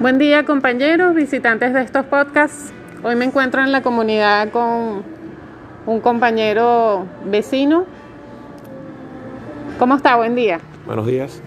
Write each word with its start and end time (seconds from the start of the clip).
Buen 0.00 0.16
día 0.16 0.44
compañeros, 0.44 1.12
visitantes 1.12 1.74
de 1.74 1.82
estos 1.82 2.06
podcasts. 2.06 2.72
Hoy 3.02 3.16
me 3.16 3.24
encuentro 3.24 3.64
en 3.64 3.72
la 3.72 3.82
comunidad 3.82 4.48
con 4.50 5.02
un 5.86 6.00
compañero 6.00 7.04
vecino. 7.24 7.84
¿Cómo 9.76 9.96
está? 9.96 10.14
Buen 10.14 10.36
día. 10.36 10.60
Buenos 10.86 11.04
días. 11.04 11.42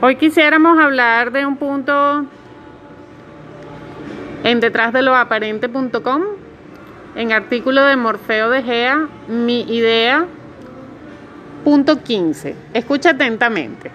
Hoy 0.00 0.14
quisiéramos 0.14 0.78
hablar 0.78 1.32
de 1.32 1.44
un 1.44 1.56
punto 1.56 2.24
en 4.44 4.60
detrás 4.60 4.92
de 4.92 5.02
lo 5.02 5.16
aparente.com, 5.16 6.22
en 7.16 7.32
artículo 7.32 7.84
de 7.84 7.96
Morfeo 7.96 8.48
de 8.48 8.62
Gea, 8.62 9.08
mi 9.26 9.62
idea, 9.62 10.26
punto 11.64 12.00
15. 12.00 12.54
Escucha 12.74 13.10
atentamente. 13.10 13.90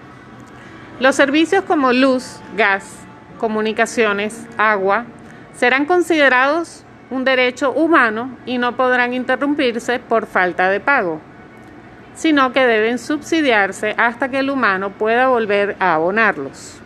Los 0.98 1.16
servicios 1.16 1.64
como 1.64 1.94
luz, 1.94 2.38
gas, 2.54 3.06
comunicaciones, 3.40 4.46
agua, 4.58 5.06
serán 5.54 5.86
considerados 5.86 6.84
un 7.10 7.24
derecho 7.24 7.72
humano 7.72 8.36
y 8.46 8.58
no 8.58 8.76
podrán 8.76 9.14
interrumpirse 9.14 9.98
por 9.98 10.26
falta 10.26 10.68
de 10.68 10.78
pago, 10.78 11.20
sino 12.14 12.52
que 12.52 12.66
deben 12.66 12.98
subsidiarse 12.98 13.94
hasta 13.96 14.28
que 14.28 14.40
el 14.40 14.50
humano 14.50 14.90
pueda 14.90 15.28
volver 15.28 15.74
a 15.80 15.94
abonarlos. 15.94 16.76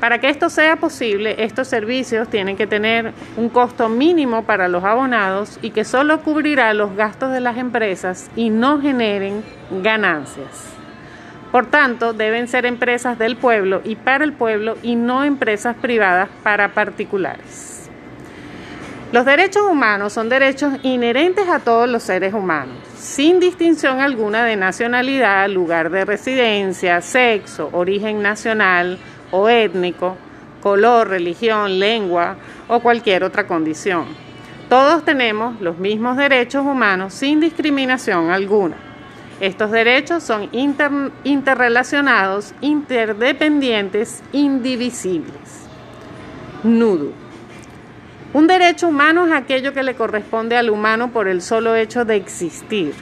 Para 0.00 0.18
que 0.18 0.28
esto 0.28 0.48
sea 0.48 0.76
posible, 0.76 1.36
estos 1.44 1.68
servicios 1.68 2.28
tienen 2.28 2.56
que 2.56 2.66
tener 2.66 3.12
un 3.36 3.48
costo 3.48 3.88
mínimo 3.88 4.44
para 4.44 4.66
los 4.66 4.82
abonados 4.82 5.58
y 5.62 5.70
que 5.70 5.84
solo 5.84 6.22
cubrirá 6.22 6.74
los 6.74 6.96
gastos 6.96 7.30
de 7.32 7.40
las 7.40 7.58
empresas 7.58 8.30
y 8.34 8.50
no 8.50 8.80
generen 8.80 9.44
ganancias. 9.82 10.79
Por 11.52 11.66
tanto, 11.66 12.12
deben 12.12 12.46
ser 12.46 12.64
empresas 12.64 13.18
del 13.18 13.36
pueblo 13.36 13.82
y 13.84 13.96
para 13.96 14.24
el 14.24 14.32
pueblo 14.32 14.76
y 14.82 14.94
no 14.94 15.24
empresas 15.24 15.76
privadas 15.76 16.28
para 16.42 16.74
particulares. 16.74 17.90
Los 19.12 19.24
derechos 19.24 19.64
humanos 19.68 20.12
son 20.12 20.28
derechos 20.28 20.74
inherentes 20.84 21.48
a 21.48 21.58
todos 21.58 21.88
los 21.88 22.04
seres 22.04 22.32
humanos, 22.32 22.76
sin 22.96 23.40
distinción 23.40 24.00
alguna 24.00 24.44
de 24.44 24.54
nacionalidad, 24.54 25.48
lugar 25.48 25.90
de 25.90 26.04
residencia, 26.04 27.00
sexo, 27.00 27.70
origen 27.72 28.22
nacional 28.22 28.98
o 29.32 29.48
étnico, 29.48 30.16
color, 30.60 31.08
religión, 31.08 31.80
lengua 31.80 32.36
o 32.68 32.78
cualquier 32.78 33.24
otra 33.24 33.48
condición. 33.48 34.04
Todos 34.68 35.04
tenemos 35.04 35.60
los 35.60 35.78
mismos 35.78 36.16
derechos 36.16 36.64
humanos 36.64 37.12
sin 37.12 37.40
discriminación 37.40 38.30
alguna. 38.30 38.89
Estos 39.40 39.70
derechos 39.70 40.22
son 40.22 40.50
interrelacionados, 41.24 42.52
interdependientes, 42.60 44.22
indivisibles. 44.32 45.66
Nudo. 46.62 47.12
Un 48.34 48.46
derecho 48.46 48.88
humano 48.88 49.26
es 49.26 49.32
aquello 49.32 49.72
que 49.72 49.82
le 49.82 49.94
corresponde 49.94 50.58
al 50.58 50.68
humano 50.68 51.10
por 51.10 51.26
el 51.26 51.40
solo 51.40 51.74
hecho 51.74 52.04
de 52.04 52.16
existir. 52.16 52.92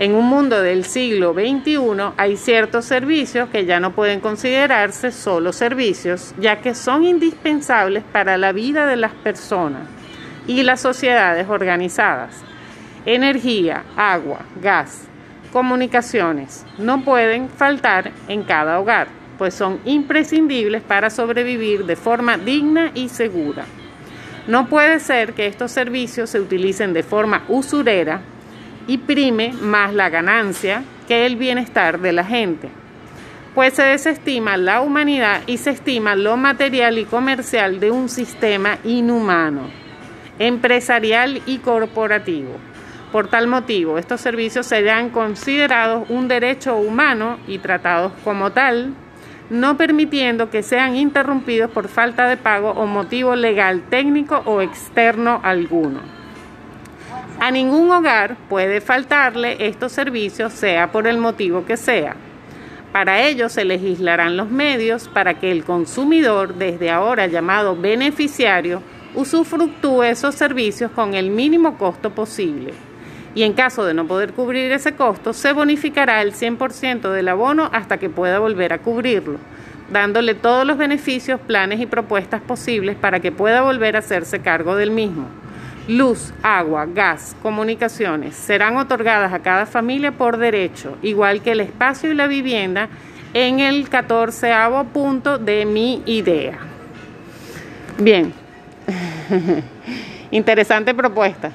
En 0.00 0.16
un 0.16 0.26
mundo 0.26 0.60
del 0.60 0.84
siglo 0.84 1.32
XXI 1.34 1.78
hay 2.16 2.36
ciertos 2.36 2.84
servicios 2.84 3.48
que 3.50 3.64
ya 3.64 3.78
no 3.78 3.92
pueden 3.92 4.18
considerarse 4.18 5.12
solo 5.12 5.52
servicios, 5.52 6.34
ya 6.40 6.60
que 6.60 6.74
son 6.74 7.04
indispensables 7.04 8.02
para 8.02 8.36
la 8.36 8.50
vida 8.50 8.86
de 8.86 8.96
las 8.96 9.12
personas 9.12 9.82
y 10.48 10.64
las 10.64 10.80
sociedades 10.80 11.48
organizadas. 11.48 12.42
Energía, 13.06 13.84
agua, 13.96 14.40
gas, 14.60 15.06
comunicaciones 15.54 16.66
no 16.78 17.04
pueden 17.04 17.48
faltar 17.48 18.10
en 18.26 18.42
cada 18.42 18.80
hogar, 18.80 19.06
pues 19.38 19.54
son 19.54 19.78
imprescindibles 19.84 20.82
para 20.82 21.10
sobrevivir 21.10 21.86
de 21.86 21.94
forma 21.94 22.36
digna 22.36 22.90
y 22.92 23.08
segura. 23.08 23.64
No 24.48 24.66
puede 24.66 24.98
ser 24.98 25.32
que 25.32 25.46
estos 25.46 25.70
servicios 25.70 26.30
se 26.30 26.40
utilicen 26.40 26.92
de 26.92 27.04
forma 27.04 27.44
usurera 27.46 28.20
y 28.88 28.98
prime 28.98 29.52
más 29.60 29.94
la 29.94 30.10
ganancia 30.10 30.82
que 31.06 31.24
el 31.24 31.36
bienestar 31.36 32.00
de 32.00 32.12
la 32.12 32.24
gente, 32.24 32.68
pues 33.54 33.74
se 33.74 33.84
desestima 33.84 34.56
la 34.56 34.80
humanidad 34.80 35.42
y 35.46 35.58
se 35.58 35.70
estima 35.70 36.16
lo 36.16 36.36
material 36.36 36.98
y 36.98 37.04
comercial 37.04 37.78
de 37.78 37.92
un 37.92 38.08
sistema 38.08 38.78
inhumano, 38.82 39.70
empresarial 40.40 41.40
y 41.46 41.58
corporativo. 41.58 42.73
Por 43.14 43.28
tal 43.28 43.46
motivo, 43.46 43.96
estos 43.96 44.20
servicios 44.20 44.66
serán 44.66 45.10
considerados 45.10 46.10
un 46.10 46.26
derecho 46.26 46.74
humano 46.74 47.38
y 47.46 47.58
tratados 47.58 48.10
como 48.24 48.50
tal, 48.50 48.92
no 49.50 49.76
permitiendo 49.76 50.50
que 50.50 50.64
sean 50.64 50.96
interrumpidos 50.96 51.70
por 51.70 51.86
falta 51.86 52.26
de 52.26 52.36
pago 52.36 52.70
o 52.72 52.86
motivo 52.86 53.36
legal, 53.36 53.82
técnico 53.88 54.42
o 54.46 54.60
externo 54.60 55.40
alguno. 55.44 56.00
A 57.38 57.52
ningún 57.52 57.92
hogar 57.92 58.36
puede 58.48 58.80
faltarle 58.80 59.64
estos 59.64 59.92
servicios, 59.92 60.52
sea 60.52 60.90
por 60.90 61.06
el 61.06 61.18
motivo 61.18 61.64
que 61.64 61.76
sea. 61.76 62.16
Para 62.90 63.22
ello 63.22 63.48
se 63.48 63.64
legislarán 63.64 64.36
los 64.36 64.50
medios 64.50 65.06
para 65.06 65.34
que 65.34 65.52
el 65.52 65.62
consumidor, 65.62 66.56
desde 66.56 66.90
ahora 66.90 67.28
llamado 67.28 67.76
beneficiario, 67.76 68.82
usufructúe 69.14 70.02
esos 70.02 70.34
servicios 70.34 70.90
con 70.90 71.14
el 71.14 71.30
mínimo 71.30 71.78
costo 71.78 72.10
posible 72.10 72.74
y 73.34 73.42
en 73.42 73.52
caso 73.52 73.84
de 73.84 73.94
no 73.94 74.06
poder 74.06 74.32
cubrir 74.32 74.70
ese 74.72 74.94
costo, 74.94 75.32
se 75.32 75.52
bonificará 75.52 76.22
el 76.22 76.32
100% 76.32 77.10
del 77.10 77.28
abono 77.28 77.68
hasta 77.72 77.98
que 77.98 78.08
pueda 78.08 78.38
volver 78.38 78.72
a 78.72 78.78
cubrirlo, 78.78 79.38
dándole 79.90 80.34
todos 80.34 80.66
los 80.66 80.78
beneficios, 80.78 81.40
planes 81.40 81.80
y 81.80 81.86
propuestas 81.86 82.40
posibles 82.40 82.96
para 82.96 83.20
que 83.20 83.32
pueda 83.32 83.62
volver 83.62 83.96
a 83.96 84.00
hacerse 84.00 84.40
cargo 84.40 84.76
del 84.76 84.90
mismo. 84.90 85.26
Luz, 85.88 86.32
agua, 86.42 86.86
gas, 86.86 87.36
comunicaciones 87.42 88.36
serán 88.36 88.76
otorgadas 88.76 89.32
a 89.32 89.40
cada 89.40 89.66
familia 89.66 90.12
por 90.12 90.38
derecho, 90.38 90.96
igual 91.02 91.42
que 91.42 91.52
el 91.52 91.60
espacio 91.60 92.10
y 92.10 92.14
la 92.14 92.26
vivienda 92.26 92.88
en 93.34 93.60
el 93.60 93.88
14 93.88 94.52
punto 94.92 95.38
de 95.38 95.66
mi 95.66 96.02
idea. 96.06 96.58
Bien, 97.98 98.32
interesante 100.30 100.94
propuesta. 100.94 101.50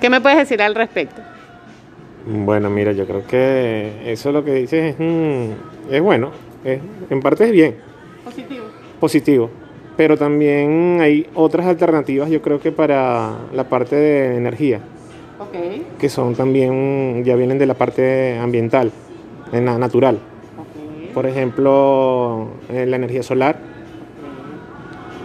¿Qué 0.00 0.10
me 0.10 0.20
puedes 0.20 0.38
decir 0.38 0.62
al 0.62 0.74
respecto? 0.74 1.20
Bueno, 2.26 2.70
mira, 2.70 2.92
yo 2.92 3.06
creo 3.06 3.26
que 3.26 4.12
eso 4.12 4.32
lo 4.32 4.44
que 4.44 4.54
dices 4.54 4.94
es, 4.94 4.96
mm, 4.98 5.92
es 5.92 6.00
bueno, 6.00 6.30
en 6.64 7.20
parte 7.20 7.44
es 7.44 7.52
bien. 7.52 7.76
Positivo. 8.24 8.64
Positivo. 9.00 9.50
Pero 9.96 10.16
también 10.16 10.98
hay 11.00 11.26
otras 11.34 11.66
alternativas, 11.66 12.30
yo 12.30 12.40
creo 12.42 12.60
que 12.60 12.70
para 12.70 13.32
la 13.52 13.64
parte 13.68 13.96
de 13.96 14.36
energía. 14.36 14.80
Okay. 15.40 15.86
Que 15.98 16.08
son 16.08 16.34
también, 16.34 17.24
ya 17.24 17.34
vienen 17.34 17.58
de 17.58 17.66
la 17.66 17.74
parte 17.74 18.38
ambiental, 18.38 18.92
natural. 19.52 20.18
Okay. 20.18 21.10
Por 21.14 21.26
ejemplo, 21.26 22.48
la 22.68 22.96
energía 22.96 23.22
solar, 23.22 23.58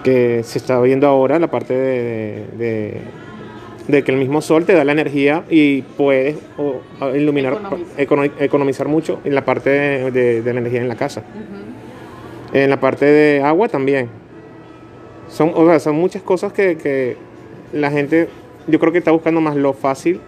que 0.04 0.42
se 0.44 0.58
está 0.58 0.80
viendo 0.82 1.08
ahora, 1.08 1.38
la 1.40 1.48
parte 1.48 1.74
de 1.74 2.46
de 2.58 3.02
que 3.88 4.12
el 4.12 4.18
mismo 4.18 4.42
sol 4.42 4.66
te 4.66 4.74
da 4.74 4.84
la 4.86 4.94
energía 4.94 5.44
y 5.50 5.82
puedes 5.82 6.38
iluminar, 7.16 7.60
economizar. 7.98 8.88
mucho 8.88 9.20
en 9.24 9.36
la 9.36 9.44
parte 9.44 9.70
de, 9.70 10.42
la 10.44 10.60
energía 10.60 10.82
en 10.82 10.88
la 10.88 10.96
casa. 10.96 11.24
En 12.54 12.70
la 12.70 12.80
parte 12.80 13.06
de 13.06 13.42
agua 13.42 13.68
también. 13.68 14.10
Son, 15.30 15.52
o 15.56 15.66
sea, 15.66 15.80
son 15.80 15.96
muchas 15.96 16.22
cosas 16.22 16.54
que, 16.54 17.18
la 17.74 17.90
gente, 17.92 18.30
yo 18.68 18.80
creo 18.80 18.92
que 18.92 19.00
está 19.00 19.12
buscando 19.12 19.42
más 19.42 19.56
lo 19.56 19.74
fácil 19.74 20.22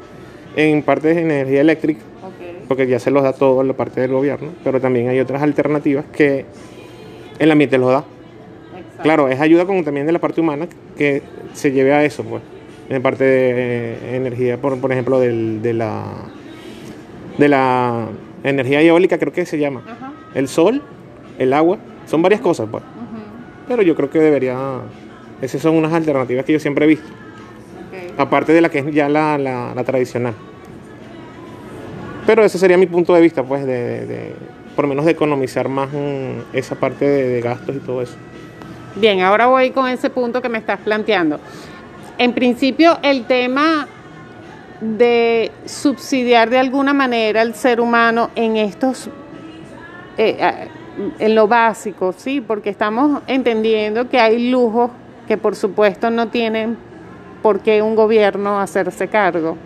en 0.55 0.81
parte 0.81 1.13
de 1.13 1.21
energía 1.21 1.61
eléctrica, 1.61 2.01
porque 2.67 2.87
ya 2.87 2.99
se 2.99 3.11
los 3.11 3.23
da 3.23 3.33
todo 3.33 3.61
en 3.61 3.67
la 3.67 3.73
parte 3.73 4.01
del 4.01 4.11
gobierno, 4.11 4.49
pero 4.63 4.81
también 4.81 5.09
hay 5.09 5.19
otras 5.19 5.41
alternativas 5.43 6.05
que 6.11 6.45
el 7.39 7.51
ambiente 7.51 7.77
los 7.77 7.89
da. 7.89 8.03
Claro, 9.03 9.27
es 9.29 9.39
ayuda 9.39 9.65
como 9.65 9.83
también 9.83 10.07
de 10.07 10.11
la 10.11 10.19
parte 10.19 10.41
humana 10.41 10.67
que 10.97 11.21
se 11.53 11.71
lleve 11.71 11.93
a 11.93 12.03
eso, 12.03 12.23
pues 12.23 12.41
en 12.89 13.01
parte 13.01 13.23
de 13.23 13.51
eh, 13.53 14.15
energía, 14.15 14.57
por, 14.57 14.79
por 14.79 14.91
ejemplo, 14.91 15.19
del, 15.19 15.61
de, 15.61 15.73
la, 15.73 16.03
de 17.37 17.49
la 17.49 18.07
energía 18.43 18.81
eólica, 18.81 19.17
creo 19.17 19.33
que 19.33 19.45
se 19.45 19.57
llama. 19.57 19.81
El 20.33 20.47
sol, 20.47 20.81
el 21.39 21.53
agua, 21.53 21.77
son 22.05 22.21
varias 22.21 22.41
cosas, 22.41 22.67
pues. 22.69 22.83
Pero 23.67 23.81
yo 23.81 23.95
creo 23.95 24.09
que 24.09 24.19
debería. 24.19 24.81
Esas 25.41 25.61
son 25.61 25.75
unas 25.75 25.91
alternativas 25.91 26.45
que 26.45 26.53
yo 26.53 26.59
siempre 26.59 26.85
he 26.85 26.87
visto. 26.87 27.07
Aparte 28.17 28.53
de 28.53 28.61
la 28.61 28.69
que 28.69 28.79
es 28.79 28.93
ya 28.93 29.09
la, 29.09 29.37
la, 29.37 29.83
tradicional. 29.83 30.33
Pero 32.25 32.43
ese 32.43 32.57
sería 32.57 32.77
mi 32.77 32.85
punto 32.85 33.13
de 33.13 33.21
vista, 33.21 33.43
pues, 33.43 33.65
de, 33.65 34.05
de, 34.05 34.35
por 34.75 34.85
lo 34.85 34.89
menos 34.89 35.05
de 35.05 35.11
economizar 35.11 35.67
más 35.67 35.89
esa 36.53 36.75
parte 36.75 37.05
de 37.05 37.41
gastos 37.41 37.75
y 37.75 37.79
todo 37.79 38.01
eso. 38.01 38.15
Bien, 38.95 39.21
ahora 39.21 39.47
voy 39.47 39.71
con 39.71 39.89
ese 39.89 40.09
punto 40.09 40.41
que 40.41 40.47
me 40.47 40.57
estás 40.57 40.79
planteando. 40.79 41.39
En 42.17 42.33
principio, 42.33 42.97
el 43.01 43.25
tema 43.25 43.87
de 44.79 45.51
subsidiar 45.65 46.49
de 46.49 46.59
alguna 46.59 46.93
manera 46.93 47.41
al 47.41 47.55
ser 47.55 47.81
humano 47.81 48.29
en 48.35 48.55
estos, 48.55 49.09
eh, 50.17 50.69
en 51.19 51.35
lo 51.35 51.47
básico, 51.47 52.13
¿sí? 52.13 52.39
Porque 52.39 52.69
estamos 52.69 53.21
entendiendo 53.27 54.07
que 54.09 54.19
hay 54.19 54.49
lujos 54.49 54.91
que 55.27 55.37
por 55.37 55.55
supuesto 55.55 56.09
no 56.09 56.27
tienen 56.27 56.77
por 57.41 57.59
qué 57.59 57.81
un 57.81 57.95
gobierno 57.95 58.59
hacerse 58.59 59.07
cargo. 59.07 59.57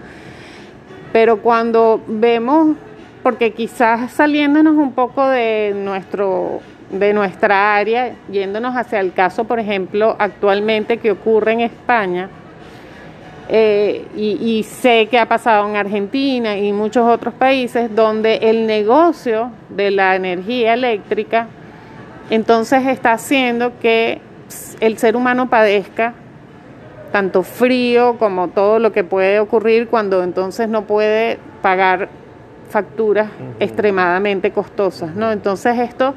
Pero 1.13 1.41
cuando 1.41 2.01
vemos, 2.07 2.75
porque 3.21 3.53
quizás 3.53 4.11
saliéndonos 4.11 4.75
un 4.75 4.93
poco 4.93 5.27
de 5.27 5.73
nuestro 5.75 6.61
de 6.89 7.13
nuestra 7.13 7.75
área, 7.75 8.15
yéndonos 8.31 8.75
hacia 8.75 8.99
el 8.99 9.13
caso, 9.13 9.43
por 9.43 9.59
ejemplo, 9.59 10.15
actualmente 10.17 10.97
que 10.97 11.11
ocurre 11.11 11.51
en 11.53 11.61
España, 11.61 12.29
eh, 13.51 14.05
y, 14.15 14.61
sé 14.61 15.07
que 15.07 15.17
ha 15.17 15.27
pasado 15.27 15.67
en 15.67 15.75
Argentina 15.75 16.55
y 16.55 16.71
muchos 16.71 17.09
otros 17.09 17.33
países 17.33 17.95
donde 17.95 18.35
el 18.35 18.67
negocio 18.67 19.51
de 19.69 19.89
la 19.89 20.15
energía 20.15 20.75
eléctrica 20.75 21.47
entonces 22.29 22.85
está 22.85 23.13
haciendo 23.13 23.71
que 23.79 24.21
el 24.79 24.99
ser 24.99 25.15
humano 25.15 25.49
padezca 25.49 26.13
tanto 27.11 27.41
frío 27.41 28.17
como 28.19 28.49
todo 28.49 28.77
lo 28.77 28.91
que 28.91 29.03
puede 29.03 29.39
ocurrir 29.39 29.87
cuando 29.87 30.21
entonces 30.23 30.69
no 30.69 30.83
puede 30.83 31.39
pagar 31.63 32.09
facturas 32.69 33.31
extremadamente 33.59 34.51
costosas, 34.51 35.15
¿no? 35.15 35.31
Entonces 35.31 35.79
esto, 35.79 36.13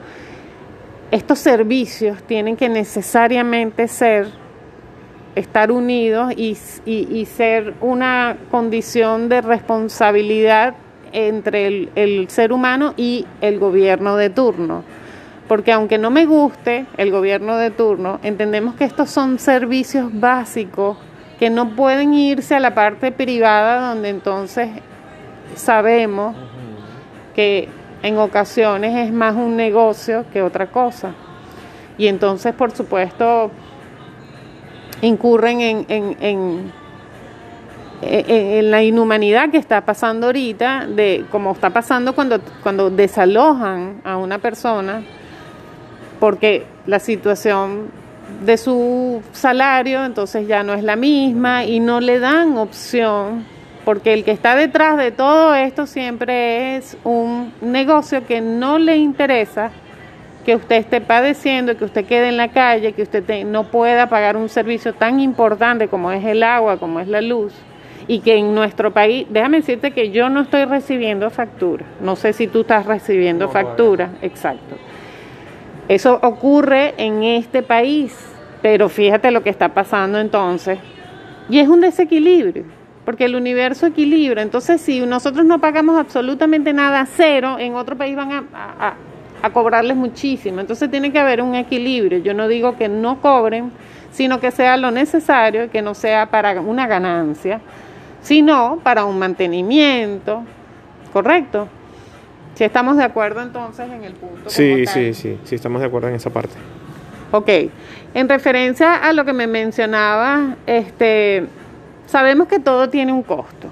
estos 1.11 1.39
servicios 1.39 2.23
tienen 2.25 2.59
que 2.59 2.69
necesariamente 2.69 3.89
ser 3.89 4.42
estar 5.35 5.73
unidos 5.73 6.33
y, 6.37 6.55
ser 7.27 7.75
una 7.81 8.37
condición 8.51 9.29
de 9.29 9.41
responsabilidad 9.41 10.75
entre 11.13 11.89
el, 11.95 12.29
ser 12.29 12.53
humano 12.53 12.95
y 12.97 13.27
el 13.41 13.59
gobierno 13.59 14.17
de 14.17 14.31
turno. 14.31 14.85
Porque 15.49 15.73
aunque 15.73 15.99
no 15.99 16.11
me 16.11 16.25
guste 16.25 16.87
el 16.97 17.11
gobierno 17.11 17.57
de 17.57 17.71
turno, 17.71 18.21
entendemos 18.23 18.75
que 18.75 18.85
estos 18.85 19.11
son 19.11 19.39
servicios 19.39 20.09
básicos 20.13 20.97
que 21.39 21.51
no 21.51 21.71
pueden 21.71 22.15
irse 22.15 22.55
a 22.55 22.61
la 22.61 22.75
parte 22.75 23.11
privada 23.11 23.89
donde 23.89 24.11
entonces 24.11 24.69
sabemos 25.57 26.37
que 27.35 27.69
en 28.03 28.19
ocasiones 28.19 29.09
es 29.09 29.13
más 29.13 29.35
un 29.35 29.57
negocio 29.57 30.25
que 30.33 30.43
otra 30.43 30.67
cosa. 30.69 31.15
Y 31.99 32.07
entonces, 32.07 32.55
por 32.55 32.71
supuesto, 32.71 33.51
incurren 35.03 35.61
en, 35.61 35.87
en, 35.89 36.73
en, 38.01 38.71
la 38.71 38.83
inhumanidad 38.83 39.51
que 39.51 39.59
está 39.59 39.85
pasando 39.85 40.27
ahorita, 40.27 40.87
de 40.87 41.25
como 41.31 41.53
está 41.53 41.71
pasando 41.71 42.15
cuando, 42.15 42.41
cuando 42.63 42.91
desalojan 42.91 44.01
a 44.05 44.17
una 44.17 44.39
persona, 44.39 45.03
porque 46.19 46.65
la 46.87 46.99
situación 46.99 47.91
de 48.45 48.57
su 48.57 49.23
salario 49.33 50.05
entonces 50.05 50.49
ya 50.49 50.63
no 50.63 50.73
es 50.75 50.83
la 50.83 50.97
misma 50.97 51.65
y 51.65 51.81
no 51.81 52.01
le 52.01 52.19
dan 52.19 52.57
opción, 52.57 53.45
porque 53.85 54.15
el 54.15 54.25
que 54.25 54.31
está 54.31 54.57
detrás 54.57 54.97
de 54.97 55.11
todo 55.11 55.55
esto 55.55 55.87
siempre 55.87 56.77
es 56.77 56.97
un 57.05 57.53
negocio 57.61 58.27
que 58.27 58.41
no 58.41 58.79
le 58.79 58.97
interesa 58.97 59.71
que 60.45 60.57
usted 60.57 60.77
esté 60.77 61.01
padeciendo, 61.01 61.77
que 61.77 61.85
usted 61.85 62.05
quede 62.05 62.29
en 62.29 62.37
la 62.37 62.49
calle, 62.49 62.93
que 62.93 63.03
usted 63.03 63.45
no 63.45 63.65
pueda 63.65 64.09
pagar 64.09 64.37
un 64.37 64.49
servicio 64.49 64.93
tan 64.93 65.21
importante 65.21 65.89
como 65.89 66.11
es 66.11 66.25
el 66.25 66.43
agua, 66.43 66.79
como 66.79 67.01
es 67.01 67.09
la 67.09 67.21
luz, 67.21 67.53
y 68.09 68.21
que 68.21 68.37
en 68.37 68.55
nuestro 68.55 68.93
país, 68.93 69.27
déjame 69.31 69.59
decirte 69.59 69.93
que 69.93 70.11
yo 70.11 70.29
no 70.29 70.41
estoy 70.41 70.65
recibiendo 70.65 71.31
factura, 71.31 71.85
no 72.01 72.17
sé 72.17 72.33
si 72.33 72.47
tú 72.47 72.63
estás 72.63 72.87
recibiendo 72.87 73.49
factura, 73.49 74.11
exacto. 74.23 74.77
Eso 75.89 76.19
ocurre 76.23 76.95
en 76.97 77.23
este 77.23 77.63
país, 77.63 78.17
pero 78.61 78.89
fíjate 78.89 79.31
lo 79.31 79.43
que 79.43 79.51
está 79.51 79.69
pasando 79.69 80.19
entonces, 80.19 80.79
y 81.49 81.59
es 81.59 81.69
un 81.69 81.81
desequilibrio. 81.81 82.65
Porque 83.05 83.25
el 83.25 83.35
universo 83.35 83.87
equilibra. 83.87 84.43
Entonces, 84.43 84.81
si 84.81 85.01
nosotros 85.01 85.45
no 85.45 85.61
pagamos 85.61 85.99
absolutamente 85.99 86.73
nada, 86.73 87.05
cero, 87.05 87.57
en 87.59 87.75
otro 87.75 87.97
país 87.97 88.15
van 88.15 88.31
a 88.31 88.45
a 88.55 88.95
cobrarles 89.51 89.97
muchísimo. 89.97 90.61
Entonces 90.61 90.91
tiene 90.91 91.13
que 91.13 91.19
haber 91.19 91.43
un 91.43 91.55
equilibrio. 91.55 92.19
Yo 92.19 92.35
no 92.35 92.49
digo 92.49 92.77
que 92.77 92.89
no 92.89 93.21
cobren, 93.21 93.73
sino 94.13 94.41
que 94.41 94.51
sea 94.51 94.77
lo 94.77 94.91
necesario, 94.91 95.71
que 95.71 95.83
no 95.83 95.95
sea 95.95 96.27
para 96.27 96.61
una 96.61 96.87
ganancia, 96.87 97.61
sino 98.21 98.81
para 98.83 99.05
un 99.05 99.19
mantenimiento, 99.19 100.45
¿correcto? 101.13 101.69
Si 102.55 102.65
estamos 102.65 102.97
de 102.97 103.05
acuerdo 103.05 103.43
entonces 103.43 103.91
en 103.91 104.05
el 104.05 104.13
punto. 104.13 104.51
Sí, 104.51 104.87
sí, 104.87 105.15
sí, 105.15 105.39
sí, 105.45 105.55
estamos 105.55 105.81
de 105.81 105.87
acuerdo 105.87 106.09
en 106.09 106.15
esa 106.15 106.31
parte. 106.31 106.55
Ok, 107.31 107.49
en 108.15 108.29
referencia 108.29 108.97
a 108.97 109.13
lo 109.15 109.25
que 109.25 109.33
me 109.33 109.47
mencionaba, 109.47 110.57
este, 110.67 111.47
sabemos 112.07 112.47
que 112.47 112.59
todo 112.59 112.91
tiene 112.91 113.13
un 113.13 113.23
costo. 113.23 113.69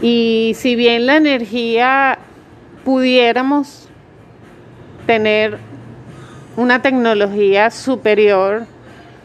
Y 0.00 0.52
si 0.56 0.74
bien 0.74 1.04
la 1.04 1.16
energía 1.16 2.18
pudiéramos 2.84 3.90
tener 5.06 5.58
una 6.56 6.82
tecnología 6.82 7.70
superior. 7.70 8.66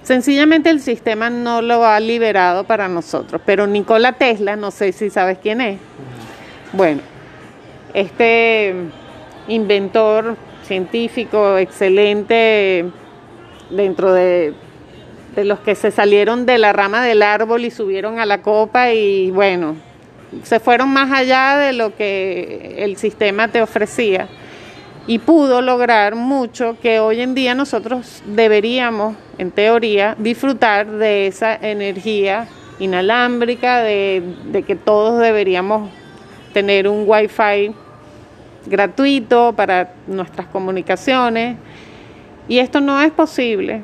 Sencillamente 0.04 0.70
el 0.70 0.80
sistema 0.80 1.30
no 1.30 1.62
lo 1.62 1.86
ha 1.86 2.00
liberado 2.00 2.64
para 2.64 2.88
nosotros. 2.88 3.42
Pero 3.46 3.68
Nikola 3.68 4.14
Tesla, 4.14 4.56
no 4.56 4.72
sé 4.72 4.92
si 4.92 5.10
sabes 5.10 5.40
quién 5.40 5.62
es. 5.62 5.80
Bueno, 6.74 7.02
este 7.94 8.76
inventor 9.48 10.36
científico 10.64 11.58
excelente 11.58 12.86
dentro 13.70 14.14
de, 14.14 14.54
de 15.36 15.46
los 15.46 15.60
que 15.60 15.76
se 15.76 15.92
salieron 15.92 16.46
de 16.46 16.58
la 16.58 16.74
rama 16.74 17.04
del 17.04 17.22
árbol 17.22 17.66
y 17.66 17.72
subieron 17.72 18.20
a 18.20 18.26
la 18.26 18.42
copa 18.42 18.92
y 18.92 19.32
bueno, 19.32 19.76
se 20.44 20.60
fueron 20.60 20.90
más 20.90 21.12
allá 21.12 21.58
de 21.58 21.74
lo 21.74 21.96
que 21.96 22.76
el 22.80 22.98
sistema 22.98 23.48
te 23.48 23.62
ofrecía 23.62 24.28
y 25.08 25.20
pudo 25.20 25.62
lograr 25.62 26.16
mucho 26.16 26.78
que 26.82 27.00
hoy 27.00 27.22
en 27.22 27.36
día 27.36 27.54
nosotros 27.54 28.24
deberíamos, 28.26 29.16
en 29.38 29.52
teoría, 29.52 30.16
disfrutar 30.18 30.88
de 30.88 31.28
esa 31.28 31.56
energía 31.56 32.48
inalámbrica, 32.80 33.82
de, 33.82 34.64
que 34.66 34.76
todos 34.76 35.20
deberíamos 35.20 35.92
tener 36.54 36.88
un 36.88 37.04
wifi 37.06 37.74
gratuito 38.66 39.54
para 39.54 39.94
nuestras 40.08 40.48
comunicaciones. 40.48 41.58
Y 42.48 42.58
esto 42.60 42.82
no 42.82 43.00
es 43.02 43.12
posible 43.12 43.84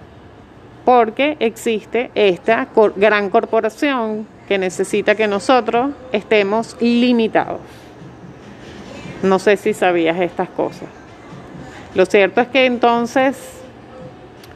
porque 0.86 1.38
existe 1.40 2.10
esta 2.16 2.68
gran 2.96 3.30
corporación 3.30 4.26
que 4.48 4.58
necesita 4.58 5.14
que 5.14 5.28
nosotros 5.28 5.92
estemos 6.12 6.76
limitados. 6.80 7.62
No 9.22 9.38
sé 9.38 9.56
si 9.56 9.76
sabías 9.76 10.20
estas 10.20 10.50
cosas. 10.50 11.01
Lo 11.94 12.06
cierto 12.06 12.40
es 12.40 12.48
que 12.48 12.66
entonces, 12.66 13.38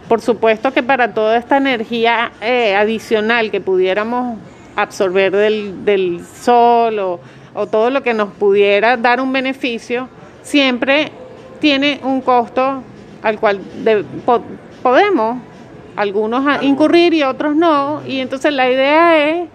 por 0.08 0.22
supuesto 0.22 0.72
que 0.72 0.82
para 0.82 1.13
toda 1.13 1.38
esta 1.38 1.58
energía 1.58 2.32
eh, 2.39 2.75
adicional 2.75 3.51
que 3.51 3.60
pudiéramos 3.60 4.38
absorber 4.77 5.32
del, 5.34 6.22
sol 6.25 7.00
o, 7.00 7.20
todo 7.68 7.89
lo 7.89 8.04
que 8.04 8.13
nos 8.13 8.30
pudiera 8.34 8.96
dar 8.96 9.20
un 9.20 9.34
beneficio, 9.34 10.08
siempre 10.44 11.12
tiene 11.60 12.00
un 12.04 12.22
costo 12.22 12.84
al 13.22 13.39
cual 13.39 13.60
podemos 14.82 15.38
algunos 15.96 16.63
incurrir 16.63 17.13
y 17.13 17.24
otros 17.24 17.56
no. 17.56 18.01
Y 18.06 18.20
entonces 18.20 18.54
la 18.54 18.70
idea 18.70 19.30
es 19.30 19.50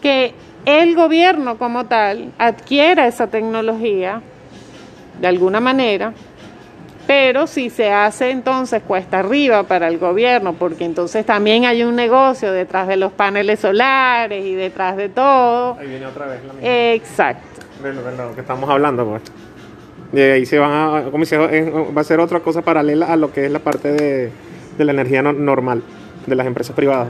que 0.00 0.32
el 0.64 0.94
gobierno 0.94 1.58
como 1.58 1.86
tal 1.86 2.32
adquiera 2.38 3.06
esa 3.06 3.28
tecnología 3.28 4.20
de 5.20 5.26
alguna 5.28 5.60
manera 5.60 6.12
pero 7.06 7.46
si 7.46 7.70
se 7.70 7.90
hace 7.92 8.30
entonces 8.30 8.82
cuesta 8.82 9.20
arriba 9.20 9.62
para 9.62 9.88
el 9.88 9.98
gobierno, 9.98 10.54
porque 10.54 10.84
entonces 10.84 11.24
también 11.24 11.64
hay 11.64 11.84
un 11.84 11.94
negocio 11.94 12.50
detrás 12.52 12.88
de 12.88 12.96
los 12.96 13.12
paneles 13.12 13.60
solares 13.60 14.44
y 14.44 14.54
detrás 14.54 14.96
de 14.96 15.08
todo. 15.08 15.76
Ahí 15.78 15.86
viene 15.86 16.06
otra 16.06 16.26
vez 16.26 16.40
la 16.44 16.52
misma. 16.52 16.68
Exacto. 16.68 17.62
De 17.82 17.92
lo, 17.92 18.34
que 18.34 18.40
estamos 18.40 18.68
hablando, 18.68 19.06
pues. 19.06 19.22
Y 20.12 20.20
ahí 20.20 20.46
se 20.46 20.58
van 20.58 20.72
a, 20.72 21.10
como 21.10 21.24
va 21.94 22.00
a 22.00 22.04
ser 22.04 22.20
otra 22.20 22.40
cosa 22.40 22.62
paralela 22.62 23.06
a 23.06 23.16
lo 23.16 23.32
que 23.32 23.46
es 23.46 23.52
la 23.52 23.58
parte 23.58 23.92
de, 23.92 24.32
la 24.78 24.92
energía 24.92 25.22
normal 25.22 25.82
de 26.26 26.34
las 26.34 26.46
empresas 26.46 26.74
privadas. 26.74 27.08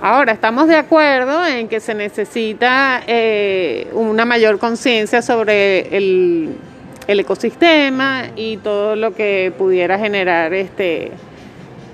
Ahora, 0.00 0.32
estamos 0.32 0.68
de 0.68 0.76
acuerdo 0.76 1.44
en 1.44 1.68
que 1.68 1.80
se 1.80 1.94
necesita 1.94 3.02
eh, 3.06 3.88
una 3.92 4.24
mayor 4.24 4.58
conciencia 4.58 5.22
sobre 5.22 5.96
el 5.96 6.54
el 7.08 7.20
ecosistema 7.20 8.26
y 8.36 8.58
todo 8.58 8.94
lo 8.94 9.14
que 9.14 9.52
pudiera 9.56 9.98
generar 9.98 10.52
este, 10.52 11.10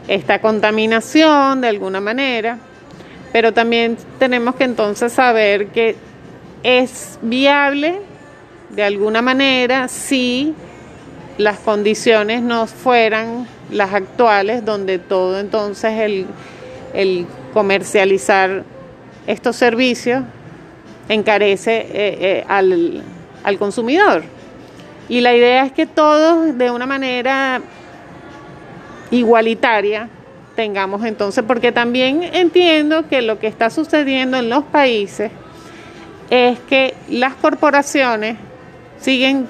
esta 0.09 0.41
contaminación 0.41 1.61
de 1.61 1.69
alguna 1.69 2.01
manera. 2.01 2.59
Pero 3.33 3.53
también 3.53 3.97
tenemos 4.19 4.57
que 4.57 4.65
entonces 4.65 5.13
saber 5.13 5.69
que 5.69 5.97
es 6.65 7.19
viable 7.23 8.01
de 8.71 8.83
alguna 8.83 9.23
manera 9.23 9.87
si 9.89 10.53
las 11.39 11.59
condiciones 11.61 12.43
no 12.43 12.67
fueran 12.67 13.47
las 13.71 13.95
actuales, 13.95 14.65
donde 14.65 14.99
todo 14.99 15.39
entonces 15.39 15.93
el, 16.01 16.27
el 16.93 17.27
comercializar 17.53 18.65
estos 19.27 19.57
servicios 19.57 20.25
encarece 21.09 21.77
eh, 21.77 21.89
eh, 21.93 22.45
al, 22.49 23.03
al 23.45 23.59
consumidor. 23.59 24.34
Y 25.09 25.21
la 25.21 25.35
idea 25.35 25.65
es 25.65 25.73
que 25.73 25.87
todos 25.87 26.57
de 26.57 26.71
una 26.71 26.87
manera 26.87 27.61
igualitaria 29.11 30.09
tengamos 30.57 31.05
entonces, 31.05 31.45
porque 31.47 31.73
también 31.73 32.23
entiendo 32.23 33.09
que 33.09 33.23
lo 33.23 33.39
que 33.39 33.47
está 33.47 33.71
sucediendo 33.71 34.37
en 34.37 34.49
los 34.49 34.65
países 34.65 35.31
es 36.31 36.59
que 36.61 36.95
las 37.09 37.35
corporaciones 37.35 38.37
siguen 39.01 39.47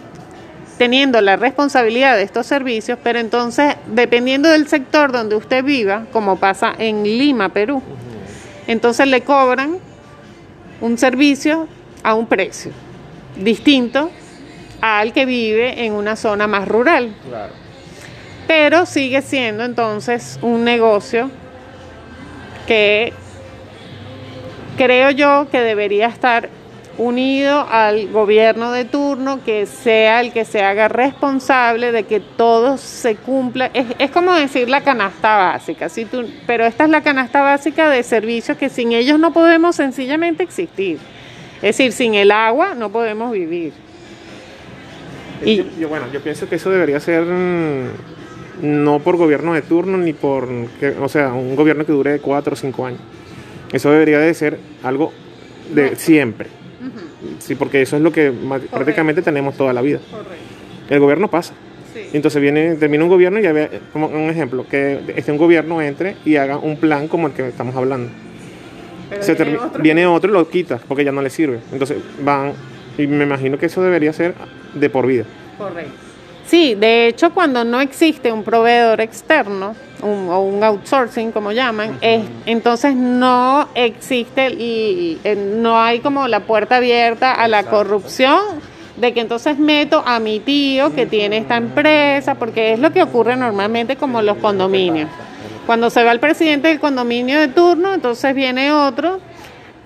teniendo 0.78 1.20
la 1.20 1.36
responsabilidad 1.36 2.16
de 2.16 2.22
estos 2.22 2.46
servicios, 2.46 2.98
pero 3.02 3.20
entonces, 3.20 3.76
dependiendo 3.86 4.48
del 4.48 4.66
sector 4.66 5.12
donde 5.12 5.36
usted 5.36 5.62
viva, 5.62 6.06
como 6.12 6.36
pasa 6.36 6.74
en 6.76 7.04
Lima, 7.04 7.50
Perú, 7.50 7.80
entonces 8.66 9.06
le 9.06 9.20
cobran 9.20 9.76
un 10.80 10.98
servicio 10.98 11.68
a 12.02 12.14
un 12.14 12.26
precio 12.26 12.72
distinto 13.36 14.10
al 14.84 15.14
que 15.14 15.24
vive 15.24 15.86
en 15.86 15.94
una 15.94 16.14
zona 16.14 16.46
más 16.46 16.68
rural. 16.68 17.14
Pero 18.46 18.84
sigue 18.84 19.22
siendo 19.22 19.64
entonces 19.64 20.38
un 20.42 20.62
negocio 20.62 21.30
que 22.66 23.14
creo 24.76 25.10
yo 25.10 25.46
que 25.50 25.62
debería 25.62 26.08
estar 26.08 26.50
unido 26.98 27.66
al 27.70 28.08
gobierno 28.08 28.72
de 28.72 28.84
turno, 28.84 29.42
que 29.42 29.64
sea 29.64 30.20
el 30.20 30.34
que 30.34 30.44
se 30.44 30.62
haga 30.62 30.88
responsable 30.88 31.90
de 31.90 32.02
que 32.02 32.20
todo 32.20 32.76
se 32.76 33.16
cumpla. 33.16 33.70
Es, 33.72 34.10
como 34.10 34.34
decir 34.34 34.68
la 34.68 34.82
canasta 34.82 35.34
básica. 35.34 35.88
Tú, 35.88 36.28
pero 36.46 36.66
esta 36.66 36.84
es 36.84 36.90
la 36.90 37.02
canasta 37.02 37.40
básica 37.40 37.88
de 37.88 38.02
servicios 38.02 38.58
que 38.58 38.68
sin 38.68 38.92
ellos 38.92 39.18
no 39.18 39.32
podemos 39.32 39.76
sencillamente 39.76 40.42
existir. 40.42 40.98
Es 41.56 41.78
decir, 41.78 41.92
sin 41.92 42.14
el 42.14 42.30
agua 42.30 42.74
no 42.74 42.90
podemos 42.90 43.32
vivir. 43.32 43.83
Y, 45.44 45.64
yo, 45.78 45.88
bueno, 45.88 46.06
yo 46.12 46.20
pienso 46.20 46.48
que 46.48 46.56
eso 46.56 46.70
debería 46.70 47.00
ser 47.00 47.24
mm, 47.24 47.88
no 48.62 49.00
por 49.00 49.16
gobierno 49.16 49.54
de 49.54 49.62
turno 49.62 49.98
ni 49.98 50.12
por, 50.12 50.48
o 51.00 51.08
sea, 51.08 51.32
un 51.32 51.56
gobierno 51.56 51.84
que 51.84 51.92
dure 51.92 52.18
cuatro 52.20 52.54
o 52.54 52.56
cinco 52.56 52.86
años. 52.86 53.00
Eso 53.72 53.90
debería 53.90 54.18
de 54.18 54.32
ser 54.34 54.58
algo 54.82 55.12
de 55.74 55.96
siempre. 55.96 56.48
Sí, 57.38 57.54
porque 57.54 57.82
eso 57.82 57.96
es 57.96 58.02
lo 58.02 58.12
que 58.12 58.32
prácticamente 58.70 59.22
tenemos 59.22 59.56
toda 59.56 59.72
la 59.72 59.82
vida. 59.82 59.98
El 60.88 61.00
gobierno 61.00 61.28
pasa. 61.28 61.54
Entonces 62.12 62.40
viene, 62.40 62.74
termina 62.74 63.04
un 63.04 63.10
gobierno 63.10 63.38
y 63.38 63.42
ya 63.42 63.52
ve, 63.52 63.80
como 63.92 64.06
un 64.06 64.30
ejemplo, 64.30 64.66
que 64.68 65.00
este 65.16 65.32
un 65.32 65.38
gobierno 65.38 65.80
entre 65.80 66.16
y 66.24 66.36
haga 66.36 66.58
un 66.58 66.76
plan 66.76 67.08
como 67.08 67.28
el 67.28 67.32
que 67.32 67.48
estamos 67.48 67.74
hablando. 67.74 68.10
viene, 69.80 70.06
otro. 70.06 70.30
y 70.30 70.32
lo 70.32 70.48
quita 70.48 70.78
porque 70.88 71.04
ya 71.04 71.12
no 71.12 71.22
le 71.22 71.30
sirve. 71.30 71.60
Entonces 71.72 71.98
van, 72.24 72.52
y 72.98 73.06
me 73.06 73.24
imagino 73.24 73.58
que 73.58 73.66
eso 73.66 73.82
debería 73.82 74.12
ser 74.12 74.34
de 74.74 74.90
por 74.90 75.06
vida. 75.06 75.24
Correcto. 75.58 75.92
Sí, 76.46 76.74
de 76.74 77.08
hecho 77.08 77.32
cuando 77.32 77.64
no 77.64 77.80
existe 77.80 78.30
un 78.30 78.44
proveedor 78.44 79.00
externo, 79.00 79.74
o 80.04 80.40
un 80.40 80.62
outsourcing 80.62 81.32
como 81.32 81.52
llaman, 81.52 81.98
entonces 82.46 82.94
no 82.94 83.68
existe 83.74 84.50
y, 84.50 85.18
no 85.56 85.80
hay 85.80 86.00
como 86.00 86.28
la 86.28 86.40
puerta 86.40 86.76
abierta 86.76 87.32
a 87.32 87.48
la 87.48 87.64
corrupción 87.64 88.38
de 88.96 89.12
que 89.12 89.20
entonces 89.20 89.58
meto 89.58 90.02
a 90.06 90.20
mi 90.20 90.40
tío 90.40 90.94
que 90.94 91.06
tiene 91.06 91.38
esta 91.38 91.56
empresa, 91.56 92.34
porque 92.36 92.74
es 92.74 92.78
lo 92.78 92.92
que 92.92 93.02
ocurre 93.02 93.34
normalmente 93.36 93.96
como 93.96 94.22
los 94.22 94.36
condominios. 94.36 95.08
Cuando 95.66 95.88
se 95.88 96.04
va 96.04 96.12
el 96.12 96.20
presidente 96.20 96.68
del 96.68 96.78
condominio 96.78 97.40
de 97.40 97.48
turno, 97.48 97.94
entonces 97.94 98.34
viene 98.34 98.72
otro, 98.72 99.20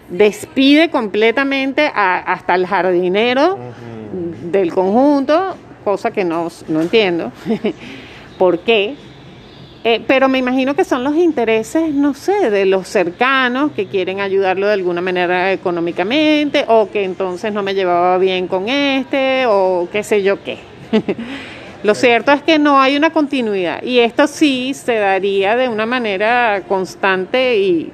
despide 0.09 0.91
completamente 0.91 1.91
hasta 1.95 2.55
el 2.55 2.67
jardinero 2.67 3.59
del 4.13 4.73
conjunto, 4.73 5.55
cosa 5.85 6.11
que 6.11 6.25
no, 6.25 6.49
no 6.69 6.81
entiendo. 6.81 7.33
¿Por 8.39 8.61
qué? 8.61 8.97
Eh, 9.85 10.03
pero 10.07 10.29
me 10.29 10.39
imagino 10.39 10.75
que 10.75 10.85
son 10.85 11.05
los 11.05 11.15
intereses, 11.17 11.95
no 11.95 12.13
sé, 12.13 12.51
de 12.51 12.67
los 12.67 12.89
cercanos 12.89 13.73
que 13.73 13.87
quieren 13.87 14.21
ayudarlo 14.21 14.67
de 14.67 14.73
alguna 14.73 15.01
manera 15.01 15.53
económicamente 15.53 16.65
o 16.69 16.91
que 16.91 17.05
entonces 17.05 17.53
no 17.53 17.63
me 17.63 17.75
llevaba 17.75 18.19
bien 18.19 18.49
con 18.49 18.69
este 18.69 19.45
o 19.47 19.89
qué 19.91 20.03
sé 20.03 20.23
yo 20.23 20.43
qué. 20.43 20.59
Lo 21.85 21.95
cierto 21.95 22.33
es 22.33 22.43
que 22.43 22.59
no 22.59 22.81
hay 22.81 22.97
una 22.97 23.11
continuidad 23.11 23.83
y 23.85 24.01
esto 24.01 24.27
sí 24.27 24.75
se 24.75 24.97
daría 24.97 25.57
de 25.57 25.69
una 25.69 25.87
manera 25.87 26.63
constante 26.67 27.57
y 27.57 27.93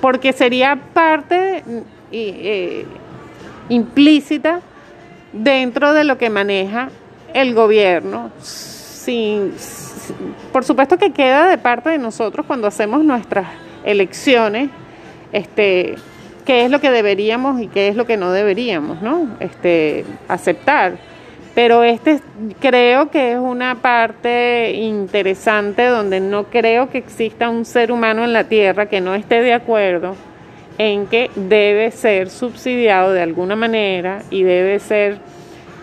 porque 0.00 0.32
sería 0.32 0.76
parte 0.92 1.62
eh, 2.10 2.84
implícita 3.68 4.60
dentro 5.34 5.92
de 5.92 6.04
lo 6.04 6.16
que 6.16 6.30
maneja 6.30 6.88
el 7.34 7.54
gobierno 7.54 8.30
sin 8.38 9.52
por 10.52 10.64
supuesto 10.64 10.98
que 10.98 11.12
queda 11.12 11.48
de 11.48 11.58
parte 11.58 11.90
de 11.90 11.98
nosotros 11.98 12.46
cuando 12.46 12.66
hacemos 12.66 13.02
nuestras 13.04 13.46
elecciones, 13.84 14.70
este, 15.32 15.96
qué 16.44 16.64
es 16.64 16.70
lo 16.70 16.80
que 16.80 16.90
deberíamos 16.90 17.60
y 17.60 17.68
qué 17.68 17.88
es 17.88 17.96
lo 17.96 18.06
que 18.06 18.16
no 18.16 18.32
deberíamos, 18.32 19.02
¿no? 19.02 19.28
Este, 19.40 20.04
aceptar. 20.28 20.96
Pero 21.54 21.84
este 21.84 22.20
creo 22.60 23.10
que 23.10 23.32
es 23.32 23.38
una 23.38 23.76
parte 23.76 24.72
interesante 24.72 25.86
donde 25.86 26.20
no 26.20 26.44
creo 26.44 26.90
que 26.90 26.98
exista 26.98 27.48
un 27.48 27.64
ser 27.64 27.92
humano 27.92 28.24
en 28.24 28.32
la 28.32 28.44
Tierra 28.44 28.86
que 28.86 29.00
no 29.00 29.14
esté 29.14 29.40
de 29.40 29.54
acuerdo 29.54 30.16
en 30.78 31.06
que 31.06 31.30
debe 31.34 31.90
ser 31.90 32.30
subsidiado 32.30 33.12
de 33.12 33.22
alguna 33.22 33.56
manera 33.56 34.22
y 34.30 34.42
debe 34.42 34.78
ser 34.80 35.18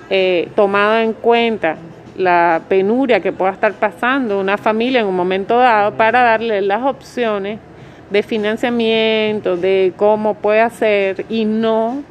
eh, 0.10 0.50
tomado 0.55 1.00
en 1.00 1.13
cuenta 1.13 1.77
la 2.17 2.62
penuria 2.67 3.21
que 3.21 3.31
pueda 3.31 3.51
estar 3.51 3.74
pasando 3.74 4.39
una 4.39 4.57
familia 4.57 5.00
en 5.00 5.07
un 5.07 5.15
momento 5.15 5.57
dado 5.57 5.95
para 5.95 6.21
darle 6.21 6.62
las 6.62 6.83
opciones 6.83 7.60
de 8.10 8.24
financiamiento, 8.24 9.55
de 9.55 9.93
cómo 9.95 10.33
puede 10.33 10.60
hacer 10.60 11.25
y 11.29 11.45
no 11.45 12.03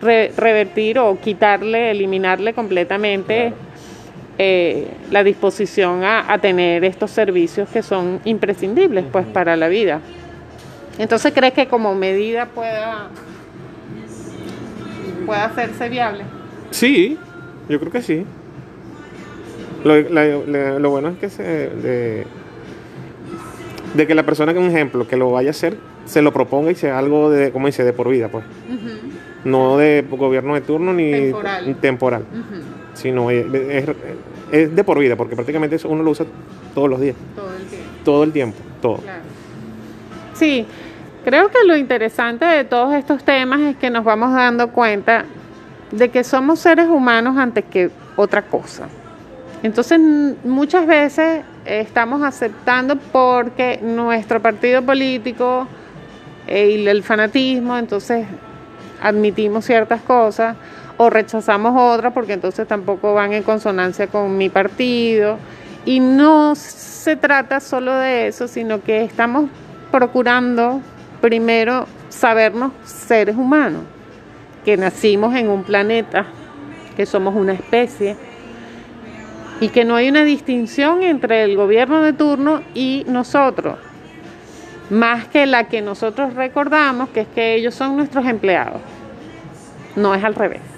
revertir 0.00 0.98
o 0.98 1.18
quitarle, 1.20 1.92
eliminarle 1.92 2.52
completamente 2.52 3.52
eh, 4.36 4.88
la 5.10 5.24
disposición 5.24 6.04
a, 6.04 6.32
a, 6.32 6.38
tener 6.38 6.84
estos 6.84 7.10
servicios 7.10 7.68
que 7.68 7.82
son 7.82 8.20
imprescindibles 8.24 9.04
pues 9.10 9.26
para 9.26 9.56
la 9.56 9.68
vida. 9.68 10.00
Entonces, 10.98 11.32
¿crees 11.32 11.52
que 11.52 11.68
como 11.68 11.94
medida 11.94 12.46
pueda, 12.46 13.08
pueda 15.26 15.44
hacerse 15.44 15.88
viable? 15.88 16.24
Sí, 16.70 17.16
yo 17.68 17.78
creo 17.78 17.92
que 17.92 18.02
sí. 18.02 18.24
Lo, 19.84 20.78
lo 20.78 20.90
bueno 20.90 21.08
es 21.10 21.18
que 21.18 21.30
se, 21.30 21.42
de, 21.42 22.26
de, 23.94 24.06
que 24.06 24.14
la 24.14 24.24
persona 24.24 24.52
que 24.52 24.58
un 24.58 24.68
ejemplo 24.68 25.06
que 25.06 25.16
lo 25.16 25.30
vaya 25.30 25.48
a 25.48 25.52
hacer 25.52 25.76
se 26.04 26.20
lo 26.20 26.32
proponga 26.32 26.72
y 26.72 26.74
sea 26.74 26.98
algo 26.98 27.30
de, 27.30 27.52
como 27.52 27.66
dice, 27.66 27.84
de 27.84 27.92
por 27.92 28.08
vida, 28.08 28.28
pues. 28.28 28.44
No 29.44 29.78
de 29.78 30.04
gobierno 30.10 30.54
de 30.54 30.62
turno 30.62 30.92
ni 30.92 31.32
temporal, 31.80 32.24
sino 32.94 33.30
es, 33.30 33.46
es, 34.50 34.74
de 34.74 34.84
por 34.84 34.98
vida, 34.98 35.14
porque 35.14 35.36
prácticamente 35.36 35.76
eso 35.76 35.88
uno 35.88 36.02
lo 36.02 36.10
usa 36.10 36.26
todos 36.74 36.90
los 36.90 37.00
días. 37.00 37.14
Todo 37.36 37.54
el 37.54 37.62
tiempo. 37.66 37.88
Todo 38.04 38.24
el 38.24 38.32
tiempo, 38.32 38.58
todo. 38.82 39.00
Sí, 40.38 40.66
creo 41.24 41.48
que 41.48 41.58
lo 41.66 41.76
interesante 41.76 42.44
de 42.44 42.62
todos 42.62 42.94
estos 42.94 43.24
temas 43.24 43.60
es 43.60 43.76
que 43.76 43.90
nos 43.90 44.04
vamos 44.04 44.32
dando 44.32 44.70
cuenta 44.70 45.24
de 45.90 46.10
que 46.10 46.22
somos 46.22 46.60
seres 46.60 46.86
humanos 46.86 47.36
antes 47.36 47.64
que 47.64 47.90
otra 48.14 48.42
cosa. 48.42 48.86
Entonces 49.64 49.98
muchas 50.44 50.86
veces 50.86 51.42
estamos 51.64 52.22
aceptando 52.22 52.96
porque 52.96 53.80
nuestro 53.82 54.40
partido 54.40 54.82
político 54.82 55.66
eh, 56.46 56.70
y 56.70 56.86
el 56.86 57.02
fanatismo, 57.02 57.76
entonces 57.76 58.24
admitimos 59.02 59.64
ciertas 59.64 60.00
cosas 60.02 60.56
o 60.98 61.10
rechazamos 61.10 61.74
otras 61.76 62.12
porque 62.12 62.34
entonces 62.34 62.68
tampoco 62.68 63.14
van 63.14 63.32
en 63.32 63.42
consonancia 63.42 64.06
con 64.06 64.36
mi 64.36 64.50
partido. 64.50 65.38
Y 65.84 65.98
no 65.98 66.54
se 66.54 67.16
trata 67.16 67.58
solo 67.58 67.94
de 67.94 68.28
eso, 68.28 68.46
sino 68.46 68.82
que 68.82 69.02
estamos 69.02 69.50
procurando 69.90 70.80
primero 71.20 71.86
sabernos 72.08 72.72
seres 72.84 73.36
humanos, 73.36 73.82
que 74.64 74.76
nacimos 74.76 75.34
en 75.34 75.48
un 75.48 75.64
planeta, 75.64 76.26
que 76.96 77.06
somos 77.06 77.34
una 77.34 77.52
especie 77.52 78.16
y 79.60 79.68
que 79.68 79.84
no 79.84 79.96
hay 79.96 80.08
una 80.08 80.24
distinción 80.24 81.02
entre 81.02 81.42
el 81.44 81.56
gobierno 81.56 82.02
de 82.02 82.12
turno 82.12 82.62
y 82.74 83.04
nosotros, 83.08 83.78
más 84.90 85.26
que 85.26 85.46
la 85.46 85.64
que 85.64 85.82
nosotros 85.82 86.34
recordamos, 86.34 87.08
que 87.10 87.20
es 87.20 87.28
que 87.28 87.54
ellos 87.54 87.74
son 87.74 87.96
nuestros 87.96 88.26
empleados, 88.26 88.80
no 89.96 90.14
es 90.14 90.22
al 90.22 90.34
revés. 90.34 90.77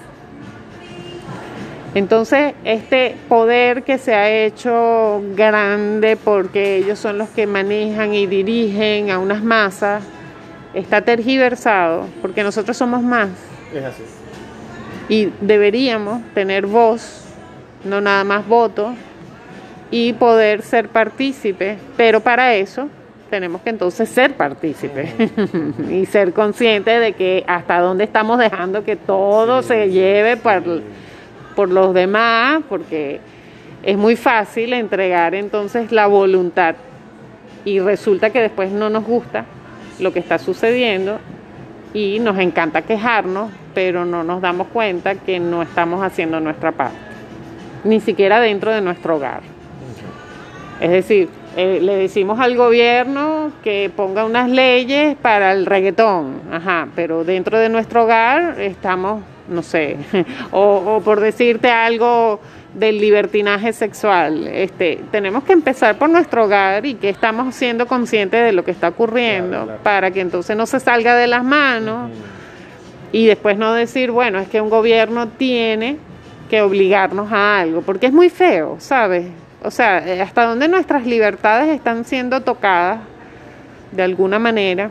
Entonces, 1.93 2.53
este 2.63 3.15
poder 3.27 3.83
que 3.83 3.97
se 3.97 4.15
ha 4.15 4.29
hecho 4.29 5.21
grande 5.35 6.15
porque 6.15 6.77
ellos 6.77 6.97
son 6.97 7.17
los 7.17 7.29
que 7.29 7.45
manejan 7.45 8.13
y 8.13 8.27
dirigen 8.27 9.11
a 9.11 9.19
unas 9.19 9.43
masas, 9.43 10.03
está 10.73 11.01
tergiversado 11.01 12.05
porque 12.21 12.43
nosotros 12.43 12.77
somos 12.77 13.03
más. 13.03 13.29
Es 13.73 13.83
así. 13.83 14.03
Y 15.09 15.33
deberíamos 15.41 16.21
tener 16.33 16.65
voz, 16.65 17.25
no 17.83 17.99
nada 17.99 18.23
más 18.23 18.47
voto, 18.47 18.93
y 19.89 20.13
poder 20.13 20.61
ser 20.61 20.87
partícipes, 20.87 21.77
pero 21.97 22.21
para 22.21 22.55
eso 22.55 22.87
tenemos 23.29 23.61
que 23.61 23.69
entonces 23.69 24.07
ser 24.07 24.35
partícipes 24.35 25.09
y 25.89 26.05
ser 26.05 26.31
conscientes 26.31 27.01
de 27.01 27.13
que 27.13 27.43
hasta 27.47 27.79
dónde 27.79 28.05
estamos 28.05 28.39
dejando 28.39 28.85
que 28.85 28.95
todo 28.95 29.61
se 29.61 29.89
lleve 29.89 30.37
por, 30.37 30.81
por 31.55 31.69
los 31.69 31.93
demás, 31.93 32.61
porque 32.67 33.19
es 33.83 33.97
muy 33.97 34.15
fácil 34.15 34.73
entregar 34.73 35.35
entonces 35.35 35.91
la 35.91 36.07
voluntad 36.07 36.75
y 37.65 37.79
resulta 37.79 38.29
que 38.29 38.41
después 38.41 38.71
no 38.71 38.89
nos 38.89 39.05
gusta 39.05 39.45
lo 39.99 40.13
que 40.13 40.19
está 40.19 40.39
sucediendo 40.39 41.19
y 41.93 42.19
nos 42.19 42.37
encanta 42.39 42.81
quejarnos, 42.81 43.51
pero 43.73 44.05
no 44.05 44.23
nos 44.23 44.41
damos 44.41 44.67
cuenta 44.67 45.15
que 45.15 45.39
no 45.39 45.61
estamos 45.61 46.03
haciendo 46.03 46.39
nuestra 46.39 46.71
parte, 46.71 46.97
ni 47.83 47.99
siquiera 47.99 48.39
dentro 48.39 48.71
de 48.71 48.81
nuestro 48.81 49.17
hogar. 49.17 49.41
Es 50.79 50.89
decir, 50.89 51.29
eh, 51.57 51.79
le 51.81 51.95
decimos 51.95 52.39
al 52.39 52.55
gobierno 52.55 53.51
que 53.63 53.91
ponga 53.95 54.25
unas 54.25 54.49
leyes 54.49 55.15
para 55.17 55.51
el 55.51 55.65
reggaetón, 55.65 56.41
ajá, 56.51 56.87
pero 56.95 57.23
dentro 57.23 57.59
de 57.59 57.69
nuestro 57.69 58.03
hogar 58.03 58.59
estamos, 58.59 59.21
no 59.51 59.61
sé, 59.61 59.97
o, 60.51 61.01
por 61.03 61.19
decirte 61.19 61.69
algo 61.69 62.39
del 62.73 62.99
libertinaje 62.99 63.73
sexual, 63.73 64.47
este, 64.47 65.01
tenemos 65.11 65.43
que 65.43 65.53
empezar 65.53 65.97
por 65.97 66.09
nuestro 66.09 66.45
hogar 66.45 66.85
y 66.85 66.95
que 66.95 67.09
estamos 67.09 67.53
siendo 67.53 67.85
conscientes 67.85 68.43
de 68.43 68.53
lo 68.53 68.63
que 68.63 68.71
está 68.71 68.87
ocurriendo 68.87 69.77
para 69.83 70.09
que 70.11 70.21
entonces 70.21 70.55
no 70.55 70.65
se 70.65 70.79
salga 70.79 71.15
de 71.15 71.27
las 71.27 71.43
manos 71.43 72.09
y 73.11 73.25
después 73.25 73.57
no 73.57 73.73
decir, 73.73 74.11
bueno, 74.11 74.39
es 74.39 74.47
que 74.47 74.61
un 74.61 74.69
gobierno 74.69 75.27
tiene 75.27 75.97
que 76.49 76.61
obligarnos 76.61 77.31
a 77.31 77.59
algo, 77.59 77.81
porque 77.81 78.07
es 78.07 78.13
muy 78.13 78.29
feo, 78.29 78.77
¿sabes? 78.79 79.25
O 79.63 79.69
sea, 79.69 79.99
eh, 80.07 80.21
hasta 80.21 80.45
dónde 80.45 80.67
nuestras 80.67 81.05
libertades 81.05 81.69
están 81.69 82.03
siendo 82.05 82.41
tocadas 82.41 82.99
de 83.91 84.03
alguna 84.03 84.39
manera. 84.39 84.89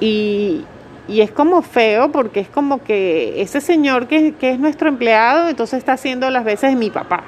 Y, 0.00 0.64
es 1.08 1.30
como 1.30 1.62
feo 1.62 2.10
porque 2.10 2.40
es 2.40 2.48
como 2.48 2.82
que 2.82 3.40
ese 3.40 3.60
señor 3.60 4.08
que, 4.08 4.34
que, 4.34 4.50
es 4.50 4.58
nuestro 4.58 4.88
empleado, 4.88 5.48
entonces 5.48 5.78
está 5.78 5.92
haciendo 5.92 6.30
las 6.30 6.44
veces 6.44 6.70
de 6.70 6.76
mi 6.76 6.90
papá, 6.90 7.24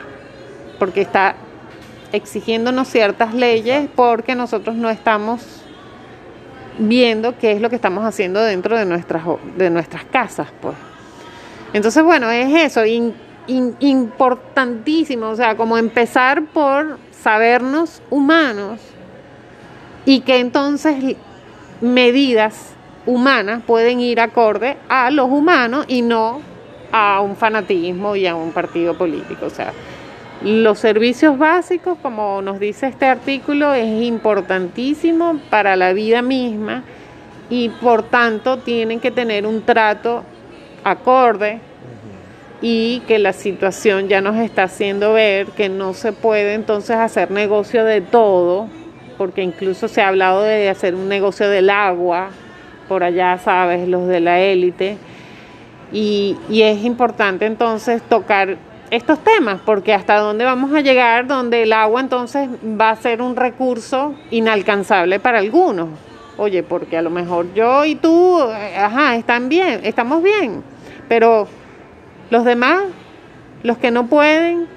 porque 0.79 1.01
está 1.01 1.37
exigiéndonos 2.13 2.89
ciertas 2.89 3.35
leyes 3.35 3.89
porque 3.95 4.35
nosotros 4.35 4.75
no 4.77 4.91
estamos 4.91 5.63
viendo 6.79 7.37
qué 7.39 7.53
es 7.53 7.61
lo 7.61 7.71
que 7.71 7.77
estamos 7.77 8.05
haciendo 8.05 8.41
dentro 8.43 8.77
de 8.77 8.85
nuestras, 8.85 9.25
de 9.57 9.71
nuestras 9.71 10.05
casas, 10.05 10.49
pues. 10.61 10.75
Entonces, 11.73 12.03
bueno, 12.03 12.31
es 12.31 12.77
eso 12.77 12.83
importantísimo, 13.47 15.29
o 15.29 15.37
sea, 15.37 15.57
como 15.57 15.77
empezar 15.77 16.45
por 16.47 16.99
sabernos 17.11 18.03
humanos 18.11 18.81
y 20.05 20.21
que 20.21 20.39
entonces 20.39 21.17
medidas 21.81 22.75
humanas 23.09 23.63
pueden 23.67 24.01
ir 24.01 24.21
acorde 24.21 24.77
a 24.91 25.11
los 25.11 25.31
humanos 25.31 25.87
y 25.89 26.03
no 26.03 26.43
a 26.93 27.23
un 27.23 27.37
fanatismo 27.37 28.15
y 28.17 28.27
a 28.27 28.35
un 28.35 28.53
partido 28.53 28.99
político. 28.99 29.47
O 29.47 29.51
sea, 29.51 29.73
los 30.43 30.79
servicios 30.79 31.39
básicos, 31.39 31.97
como 32.03 32.43
nos 32.43 32.61
dice 32.61 32.87
este 32.87 33.07
artículo, 33.07 33.73
es 33.73 34.03
importantísimo 34.03 35.41
para 35.49 35.75
la 35.75 35.95
vida 35.95 36.21
misma 36.21 36.85
y 37.49 37.71
por 37.71 38.03
tanto 38.03 38.59
tienen 38.59 39.01
que 39.01 39.11
tener 39.11 39.47
un 39.47 39.63
trato 39.63 40.23
acorde 40.85 41.61
y 42.61 43.01
que 43.09 43.19
la 43.19 43.33
situación 43.33 44.09
ya 44.09 44.21
nos 44.21 44.37
está 44.37 44.65
haciendo 44.65 45.15
ver 45.15 45.47
que 45.47 45.71
no 45.71 45.95
se 45.95 46.13
puede 46.13 46.53
entonces 46.53 46.97
hacer 46.97 47.31
negocio 47.31 47.85
de 47.85 48.03
todo, 48.03 48.69
porque 49.17 49.43
incluso 49.43 49.89
se 49.89 50.03
ha 50.03 50.09
hablado 50.09 50.43
de 50.43 50.69
hacer 50.69 50.95
un 50.95 51.09
negocio 51.09 51.49
del 51.49 51.71
agua, 51.71 52.29
por 52.89 53.05
allá 53.05 53.39
sabes, 53.39 53.87
los 53.89 54.07
de 54.09 54.21
la 54.21 54.41
élite, 54.41 54.97
y, 55.93 56.37
y 56.49 56.63
es 56.63 56.85
importante 56.85 57.47
entonces 57.47 58.03
tocar 58.03 58.57
estos 58.91 59.19
temas, 59.19 59.61
porque 59.65 59.93
hasta 59.93 60.19
dónde 60.19 60.45
vamos 60.45 60.73
a 60.73 60.81
llegar 60.81 61.27
donde 61.27 61.63
el 61.63 61.73
agua 61.73 62.01
entonces 62.01 62.49
va 62.65 62.91
a 62.91 62.97
ser 62.97 63.21
un 63.21 63.37
recurso 63.37 64.15
inalcanzable 64.31 65.21
para 65.21 65.39
algunos. 65.39 65.89
Oye, 66.37 66.63
porque 66.63 66.97
a 66.97 67.03
lo 67.03 67.11
mejor 67.11 67.53
yo 67.53 67.85
y 67.85 67.97
tú, 67.97 68.41
eh, 68.41 68.77
ajá, 68.77 69.17
están 69.17 69.49
bien, 69.49 69.81
estamos 69.83 70.23
bien, 70.23 70.63
pero 71.09 71.49
los 72.31 72.45
demás, 72.45 72.83
los 73.63 73.77
que 73.79 73.91
no 73.91 74.07
pueden, 74.07 74.69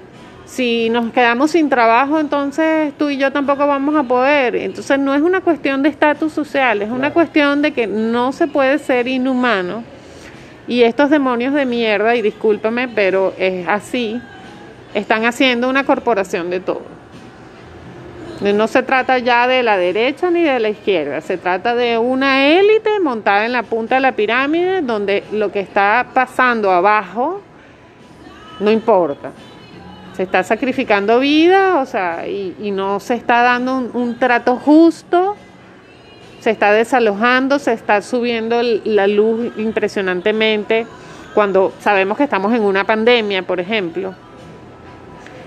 si 0.52 0.90
nos 0.90 1.10
quedamos 1.12 1.52
sin 1.52 1.70
trabajo, 1.70 2.20
entonces 2.20 2.92
tú 2.98 3.08
y 3.08 3.16
yo 3.16 3.32
tampoco 3.32 3.66
vamos 3.66 3.94
a 3.96 4.02
poder. 4.02 4.54
Entonces 4.54 4.98
no 4.98 5.14
es 5.14 5.22
una 5.22 5.40
cuestión 5.40 5.82
de 5.82 5.88
estatus 5.88 6.30
social, 6.30 6.82
es 6.82 6.90
una 6.90 7.10
cuestión 7.14 7.62
de 7.62 7.72
que 7.72 7.86
no 7.86 8.32
se 8.32 8.46
puede 8.48 8.78
ser 8.78 9.08
inhumano. 9.08 9.82
Y 10.68 10.82
estos 10.82 11.08
demonios 11.08 11.54
de 11.54 11.64
mierda, 11.64 12.14
y 12.16 12.20
discúlpame, 12.20 12.86
pero 12.88 13.32
es 13.38 13.66
así, 13.66 14.20
están 14.92 15.24
haciendo 15.24 15.70
una 15.70 15.84
corporación 15.84 16.50
de 16.50 16.60
todo. 16.60 16.82
No 18.42 18.68
se 18.68 18.82
trata 18.82 19.16
ya 19.20 19.48
de 19.48 19.62
la 19.62 19.78
derecha 19.78 20.30
ni 20.30 20.42
de 20.42 20.60
la 20.60 20.68
izquierda, 20.68 21.22
se 21.22 21.38
trata 21.38 21.74
de 21.74 21.96
una 21.96 22.46
élite 22.46 23.00
montada 23.00 23.46
en 23.46 23.52
la 23.52 23.62
punta 23.62 23.94
de 23.94 24.02
la 24.02 24.12
pirámide 24.12 24.82
donde 24.82 25.24
lo 25.32 25.50
que 25.50 25.60
está 25.60 26.08
pasando 26.12 26.70
abajo 26.70 27.40
no 28.60 28.70
importa. 28.70 29.32
Se 30.14 30.24
está 30.24 30.42
sacrificando 30.42 31.20
vida, 31.20 31.80
o 31.80 31.86
sea, 31.86 32.26
y, 32.28 32.70
no 32.70 33.00
se 33.00 33.14
está 33.14 33.42
dando 33.42 33.90
un, 33.92 34.18
trato 34.18 34.56
justo, 34.56 35.36
se 36.40 36.50
está 36.50 36.72
desalojando, 36.72 37.58
se 37.58 37.72
está 37.72 38.02
subiendo 38.02 38.60
la 38.84 39.06
luz 39.06 39.52
impresionantemente 39.56 40.86
cuando 41.34 41.72
sabemos 41.80 42.18
que 42.18 42.24
estamos 42.24 42.52
en 42.54 42.62
una 42.62 42.84
pandemia, 42.84 43.42
por 43.42 43.58
ejemplo. 43.58 44.14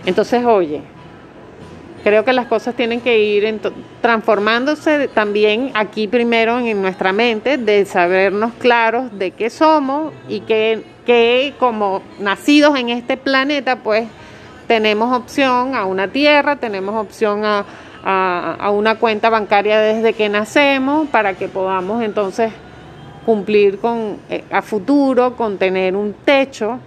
Entonces, 0.06 0.43
oye, 0.45 0.82
Creo 2.06 2.23
que 2.23 2.34
las 2.34 2.45
cosas 2.45 2.75
tienen 2.75 3.01
que 3.01 3.17
ir 3.17 3.60
transformándose 3.99 5.08
también 5.08 5.71
aquí 5.73 6.08
primero 6.08 6.60
en 6.60 6.80
nuestra 6.80 7.12
mente, 7.13 7.58
de 7.58 7.84
sabernos 7.86 8.54
claros 8.60 9.17
de 9.17 9.32
qué 9.32 9.49
somos 9.49 10.13
y 10.30 10.41
que, 10.41 10.84
que 11.08 11.56
como 11.58 12.04
nacidos 12.19 12.78
en 12.78 12.89
este 12.89 13.17
planeta, 13.17 13.78
pues 13.78 14.08
tenemos 14.67 15.15
opción 15.15 15.75
a 15.75 15.86
una 15.86 16.08
tierra, 16.08 16.56
tenemos 16.56 16.95
opción 16.95 17.45
a, 17.45 17.65
a, 18.04 18.69
una 18.71 18.95
cuenta 18.95 19.30
bancaria 19.30 19.80
desde 19.80 20.13
que 20.13 20.30
nacemos 20.30 21.08
para 21.10 21.34
que 21.34 21.47
podamos 21.47 22.04
entonces 22.04 22.51
cumplir 23.25 23.80
con 23.80 24.17
eh, 24.30 24.43
a 24.51 24.62
futuro, 24.62 25.36
con 25.36 25.58
tener 25.58 25.95
un 25.95 26.13
techo 26.13 26.80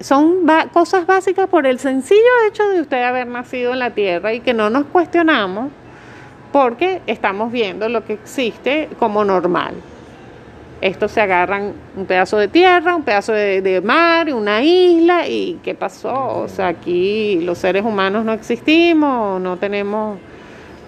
son 0.00 0.46
cosas 0.72 1.06
básicas 1.06 1.48
por 1.48 1.66
el 1.66 1.78
sencillo 1.78 2.20
hecho 2.48 2.68
de 2.68 2.80
usted 2.80 3.02
haber 3.04 3.26
nacido 3.26 3.72
en 3.72 3.78
la 3.78 3.90
tierra 3.90 4.34
y 4.34 4.40
que 4.40 4.52
no 4.52 4.68
nos 4.68 4.84
cuestionamos 4.86 5.70
porque 6.52 7.00
estamos 7.06 7.50
viendo 7.50 7.88
lo 7.88 8.04
que 8.04 8.14
existe 8.14 8.88
como 8.98 9.24
normal. 9.24 9.74
Estos 10.84 11.12
se 11.12 11.20
agarran 11.20 11.72
un 11.96 12.06
pedazo 12.06 12.36
de 12.36 12.46
tierra, 12.48 12.94
un 12.94 13.02
pedazo 13.02 13.32
de, 13.32 13.60
de 13.62 13.80
mar, 13.80 14.32
una 14.32 14.62
isla 14.62 15.26
y 15.26 15.58
¿qué 15.62 15.74
pasó? 15.74 16.40
O 16.40 16.48
sea, 16.48 16.68
aquí 16.68 17.40
los 17.42 17.58
seres 17.58 17.84
humanos 17.84 18.24
no 18.24 18.32
existimos, 18.32 19.40
no 19.40 19.56
tenemos 19.56 20.18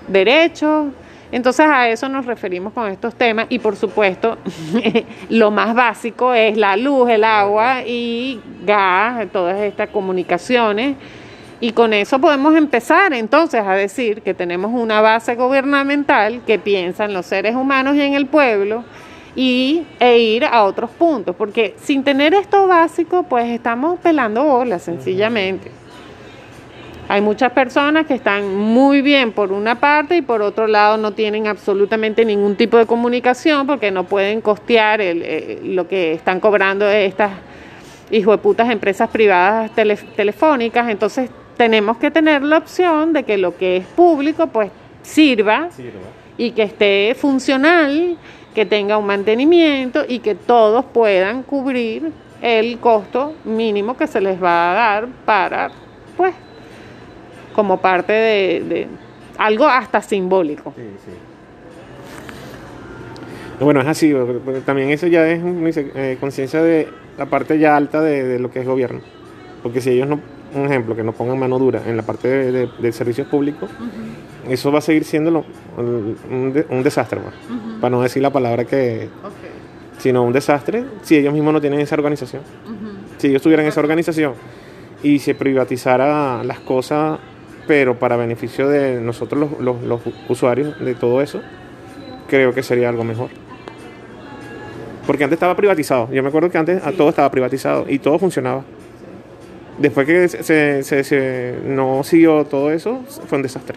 derechos 0.07 0.87
entonces 1.33 1.67
a 1.67 1.89
eso 1.89 2.09
nos 2.09 2.25
referimos 2.25 2.73
con 2.73 2.91
estos 2.91 3.15
temas 3.15 3.47
y 3.49 3.59
por 3.59 3.77
supuesto 3.77 4.39
lo 5.29 5.51
más 5.51 5.75
básico 5.75 6.33
es 6.33 6.57
la 6.57 6.77
luz, 6.77 7.11
el 7.11 7.25
agua 7.25 7.83
y 7.85 8.41
gas, 8.65 9.27
todas 9.33 9.61
estas 9.61 9.89
comunicaciones. 9.91 10.97
Y 11.59 11.73
con 11.73 11.95
eso 11.95 12.19
podemos 12.21 12.55
empezar 12.55 13.15
entonces 13.15 13.63
a 13.63 13.73
decir 13.73 14.21
que 14.21 14.35
tenemos 14.35 14.73
una 14.73 15.01
base 15.01 15.35
gubernamental 15.35 16.43
que 16.47 16.59
piensa 16.59 17.07
en 17.07 17.15
los 17.15 17.27
seres 17.27 17.57
humanos 17.57 17.97
y 17.97 18.03
en 18.03 18.15
el 18.15 18.27
pueblo 18.27 18.85
y, 19.37 19.85
e 20.01 20.19
ir 20.19 20.45
a 20.45 20.65
otros 20.65 20.91
puntos, 20.91 21.37
porque 21.37 21.75
sin 21.81 22.03
tener 22.03 22.35
esto 22.35 22.67
básico 22.67 23.23
pues 23.25 23.47
estamos 23.47 24.01
pelando 24.01 24.43
bolas 24.43 24.83
sencillamente. 24.83 25.71
Hay 27.09 27.21
muchas 27.21 27.53
personas 27.53 28.05
que 28.07 28.15
están 28.15 28.57
muy 28.57 29.01
bien 29.01 29.31
por 29.31 29.53
una 29.53 29.77
parte 29.79 30.17
y 30.17 30.23
por 30.23 30.43
otro 30.43 30.67
lado 30.67 30.97
no 30.97 31.13
tienen 31.13 31.47
absolutamente 31.47 32.25
ningún 32.25 32.57
tipo 32.57 32.79
de 32.79 32.87
comunicación 32.87 33.65
porque 33.65 33.93
no 33.93 34.05
pueden 34.05 34.41
costear 34.41 35.01
el, 35.01 35.23
eh, 35.23 35.61
lo 35.63 35.87
que 35.87 36.15
están 36.15 36.41
cobrando 36.41 36.89
estas 36.91 37.31
hijo 38.11 38.33
de 38.33 38.39
putas 38.39 38.71
empresas 38.71 39.09
privadas 39.09 39.71
tele- 39.77 39.99
telefónicas. 40.17 40.89
Entonces 40.89 41.31
tenemos 41.57 41.97
que 41.99 42.11
tener 42.11 42.43
la 42.43 42.59
opción 42.59 43.13
de 43.13 43.23
que 43.23 43.37
lo 43.37 43.57
que 43.57 43.77
es 43.77 43.87
público 43.87 44.49
pues 44.49 44.71
sirva 45.03 45.69
y 46.37 46.51
que 46.51 46.63
esté 46.65 47.15
funcional, 47.17 48.17
que 48.57 48.65
tenga 48.65 48.97
un 48.97 49.05
mantenimiento 49.07 50.07
y 50.09 50.21
que 50.21 50.35
todos 50.35 50.83
puedan 50.87 51.43
cubrir 51.43 52.11
el 52.41 52.79
costo 52.79 53.35
mínimo 53.45 53.95
que 53.99 54.07
se 54.07 54.19
les 54.19 54.43
va 54.43 54.71
a 54.71 54.75
dar 54.75 55.09
para, 55.27 55.71
pues, 56.17 56.33
como 57.55 57.77
parte 57.83 58.15
de, 58.15 58.63
de 58.67 58.87
algo 59.37 59.67
hasta 59.67 60.01
simbólico. 60.01 60.73
Bueno, 63.61 63.83
es 63.83 63.87
así, 63.87 64.15
porque 64.15 64.61
también 64.61 64.89
eso 64.89 65.07
ya 65.07 65.29
es 65.29 65.39
eh, 65.77 66.17
conciencia 66.19 66.63
de 66.63 66.89
la 67.19 67.27
parte 67.27 67.59
ya 67.59 67.77
alta 67.77 68.01
de, 68.01 68.25
de 68.25 68.39
lo 68.39 68.51
que 68.51 68.61
es 68.61 68.67
gobierno. 68.67 69.01
Porque 69.63 69.83
si 69.83 69.91
ellos 69.91 70.09
no, 70.09 70.19
un 70.55 70.65
ejemplo, 70.65 70.97
que 70.97 71.03
no 71.03 71.13
pongan 71.13 71.39
mano 71.39 71.59
dura 71.59 71.83
en 71.87 71.97
la 71.99 72.03
parte 72.05 72.27
de, 72.29 72.53
de- 72.53 72.71
de 72.79 72.93
servicios 72.93 73.27
públicos, 73.29 73.69
eso 74.49 74.71
va 74.73 74.79
a 74.79 74.83
seguir 74.83 75.05
siendo 75.05 75.31
lo- 75.31 75.45
un, 75.79 76.53
de- 76.53 76.67
un 76.71 76.83
desastre, 76.83 77.21
pues. 77.21 77.35
para 77.81 77.91
no 77.91 78.03
decir 78.03 78.23
la 78.23 78.31
palabra 78.31 78.65
que, 78.65 79.09
sino 79.99 80.23
un 80.25 80.33
desastre 80.33 80.85
si 81.03 81.17
ellos 81.17 81.33
mismos 81.33 81.53
no 81.53 81.61
tienen 81.61 81.81
esa 81.81 81.95
organización. 81.95 82.43
Si 83.19 83.29
ellos 83.29 83.43
tuvieran 83.43 83.67
esa 83.67 83.81
organización 83.81 84.35
y 85.03 85.19
se 85.19 85.35
privatizara 85.35 86.43
las 86.45 86.61
cosas, 86.61 87.19
pero 87.67 87.99
para 87.99 88.17
beneficio 88.17 88.69
de 88.69 89.01
nosotros 89.01 89.41
los, 89.41 89.61
los- 89.61 89.83
los 89.83 90.01
usuarios 90.29 90.79
de 90.81 90.95
todo 90.95 91.21
eso, 91.23 91.41
creo 92.29 92.53
que 92.55 92.63
sería 92.63 92.89
algo 92.89 93.05
mejor. 93.05 93.31
Porque 95.07 95.23
antes 95.25 95.37
estaba 95.37 95.55
privatizado. 95.57 96.09
Yo 96.13 96.23
me 96.23 96.29
acuerdo 96.29 96.51
que 96.51 96.59
antes 96.59 96.83
todo 96.97 97.09
estaba 97.11 97.31
privatizado 97.31 97.87
y 97.89 97.99
todo 98.01 98.19
funcionaba. 98.19 98.65
Después 99.79 100.07
que 100.07 100.27
se, 100.29 100.43
se- 100.43 100.83
se- 100.83 101.05
se- 101.05 101.55
no 101.65 102.03
siguió 102.03 102.45
todo 102.45 102.71
eso, 102.73 103.01
fue 103.27 103.37
un 103.37 103.43
desastre. 103.43 103.77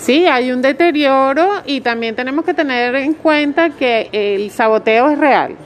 Sí, 0.00 0.26
hay 0.26 0.50
un 0.50 0.62
deterioro 0.62 1.60
y 1.66 1.82
también 1.82 2.16
tenemos 2.16 2.46
que 2.46 2.54
tener 2.54 2.94
en 2.94 3.12
cuenta 3.12 3.68
que 3.68 4.08
el 4.12 4.50
saboteo 4.50 5.10
es 5.10 5.18
real. 5.18 5.56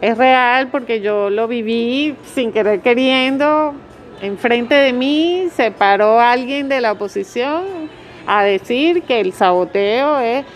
Es 0.00 0.16
real 0.16 0.68
porque 0.68 1.02
yo 1.02 1.28
lo 1.28 1.46
viví 1.46 2.16
sin 2.24 2.52
querer 2.52 2.80
queriendo. 2.80 3.74
Enfrente 4.22 4.74
de 4.74 4.94
mí 4.94 5.48
se 5.54 5.70
paró 5.70 6.18
alguien 6.18 6.70
de 6.70 6.80
la 6.80 6.92
oposición 6.92 7.90
a 8.26 8.44
decir 8.44 9.02
que 9.02 9.20
el 9.20 9.34
saboteo 9.34 10.20
es 10.20 10.46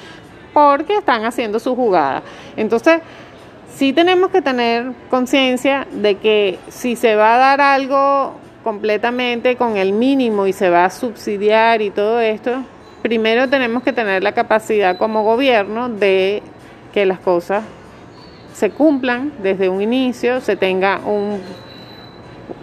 porque 0.55 0.97
están 0.97 1.27
haciendo 1.27 1.59
su 1.59 1.77
jugada. 1.77 2.23
Entonces, 2.57 3.03
sí 3.75 3.93
tenemos 3.93 4.31
que 4.31 4.41
tener 4.41 4.93
conciencia 5.11 5.87
de 5.93 6.15
que 6.15 6.59
si 6.69 6.97
se 6.97 7.17
va 7.17 7.35
a 7.35 7.39
dar 7.39 7.61
algo 7.61 8.41
completamente 8.63 9.57
con 9.57 9.77
el 9.77 9.93
mínimo 9.93 10.47
y 10.47 10.53
se 10.53 10.71
va 10.71 10.85
a 10.85 10.91
subsidiar 10.91 11.83
y 11.83 11.91
todo 11.91 12.21
esto, 12.21 12.65
primero 13.03 13.49
tenemos 13.49 13.83
que 13.83 13.93
tener 13.93 14.23
la 14.23 14.33
capacidad 14.33 14.97
como 14.97 15.23
gobierno 15.23 15.89
de 15.89 16.43
que 16.93 17.07
las 17.07 17.19
cosas 17.19 17.65
se 18.55 18.71
cumplan 18.71 19.33
desde 19.43 19.69
un 19.69 19.81
inicio, 19.83 20.41
se 20.41 20.57
tenga 20.57 20.99
un 20.99 21.41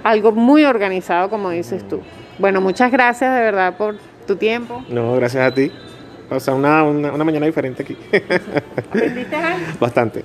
algo 0.03 0.31
muy 0.31 0.63
organizado 0.63 1.29
como 1.29 1.49
dices 1.49 1.87
tú. 1.87 2.01
Bueno, 2.37 2.61
muchas 2.61 2.91
gracias 2.91 3.33
de 3.33 3.41
verdad 3.41 3.75
por 3.75 3.97
tu 4.25 4.35
tiempo. 4.35 4.83
No, 4.89 5.13
gracias 5.15 5.51
a 5.51 5.53
ti. 5.53 5.71
O 6.31 6.39
sea, 6.39 6.53
una, 6.53 6.83
una, 6.83 7.11
una 7.11 7.23
mañana 7.23 7.45
diferente 7.45 7.83
aquí. 7.83 7.97
¿Aprendiste 8.77 9.35
algo? 9.35 9.65
Bastante. 9.79 10.23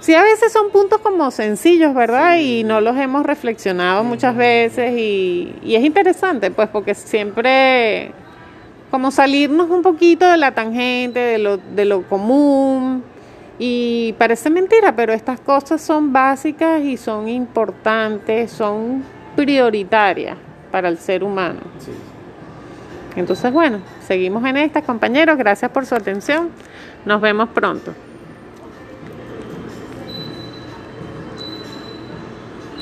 Sí, 0.00 0.14
a 0.14 0.22
veces 0.22 0.52
son 0.52 0.70
puntos 0.70 1.00
como 1.00 1.30
sencillos, 1.30 1.94
¿verdad? 1.94 2.38
Y 2.38 2.64
no 2.64 2.80
los 2.80 2.96
hemos 2.96 3.26
reflexionado 3.26 4.04
muchas 4.04 4.34
veces 4.36 4.92
y, 4.96 5.54
y 5.62 5.74
es 5.74 5.84
interesante, 5.84 6.50
pues, 6.50 6.68
porque 6.68 6.94
siempre 6.94 8.12
como 8.90 9.10
salirnos 9.10 9.68
un 9.68 9.82
poquito 9.82 10.26
de 10.28 10.36
la 10.36 10.52
tangente, 10.52 11.20
de 11.20 11.38
lo, 11.38 11.58
de 11.58 11.84
lo 11.84 12.02
común. 12.02 13.02
Y 13.58 14.14
parece 14.18 14.50
mentira, 14.50 14.94
pero 14.94 15.12
estas 15.12 15.40
cosas 15.40 15.80
son 15.80 16.12
básicas 16.12 16.82
y 16.82 16.96
son 16.96 17.28
importantes, 17.28 18.50
son 18.50 19.02
prioritarias 19.34 20.36
para 20.70 20.88
el 20.88 20.98
ser 20.98 21.24
humano. 21.24 21.60
Entonces, 23.16 23.50
bueno, 23.52 23.80
seguimos 24.06 24.44
en 24.44 24.56
estas, 24.56 24.84
compañeros. 24.84 25.36
Gracias 25.36 25.70
por 25.70 25.86
su 25.86 25.94
atención. 25.94 26.50
Nos 27.04 27.20
vemos 27.20 27.48
pronto. 27.50 27.92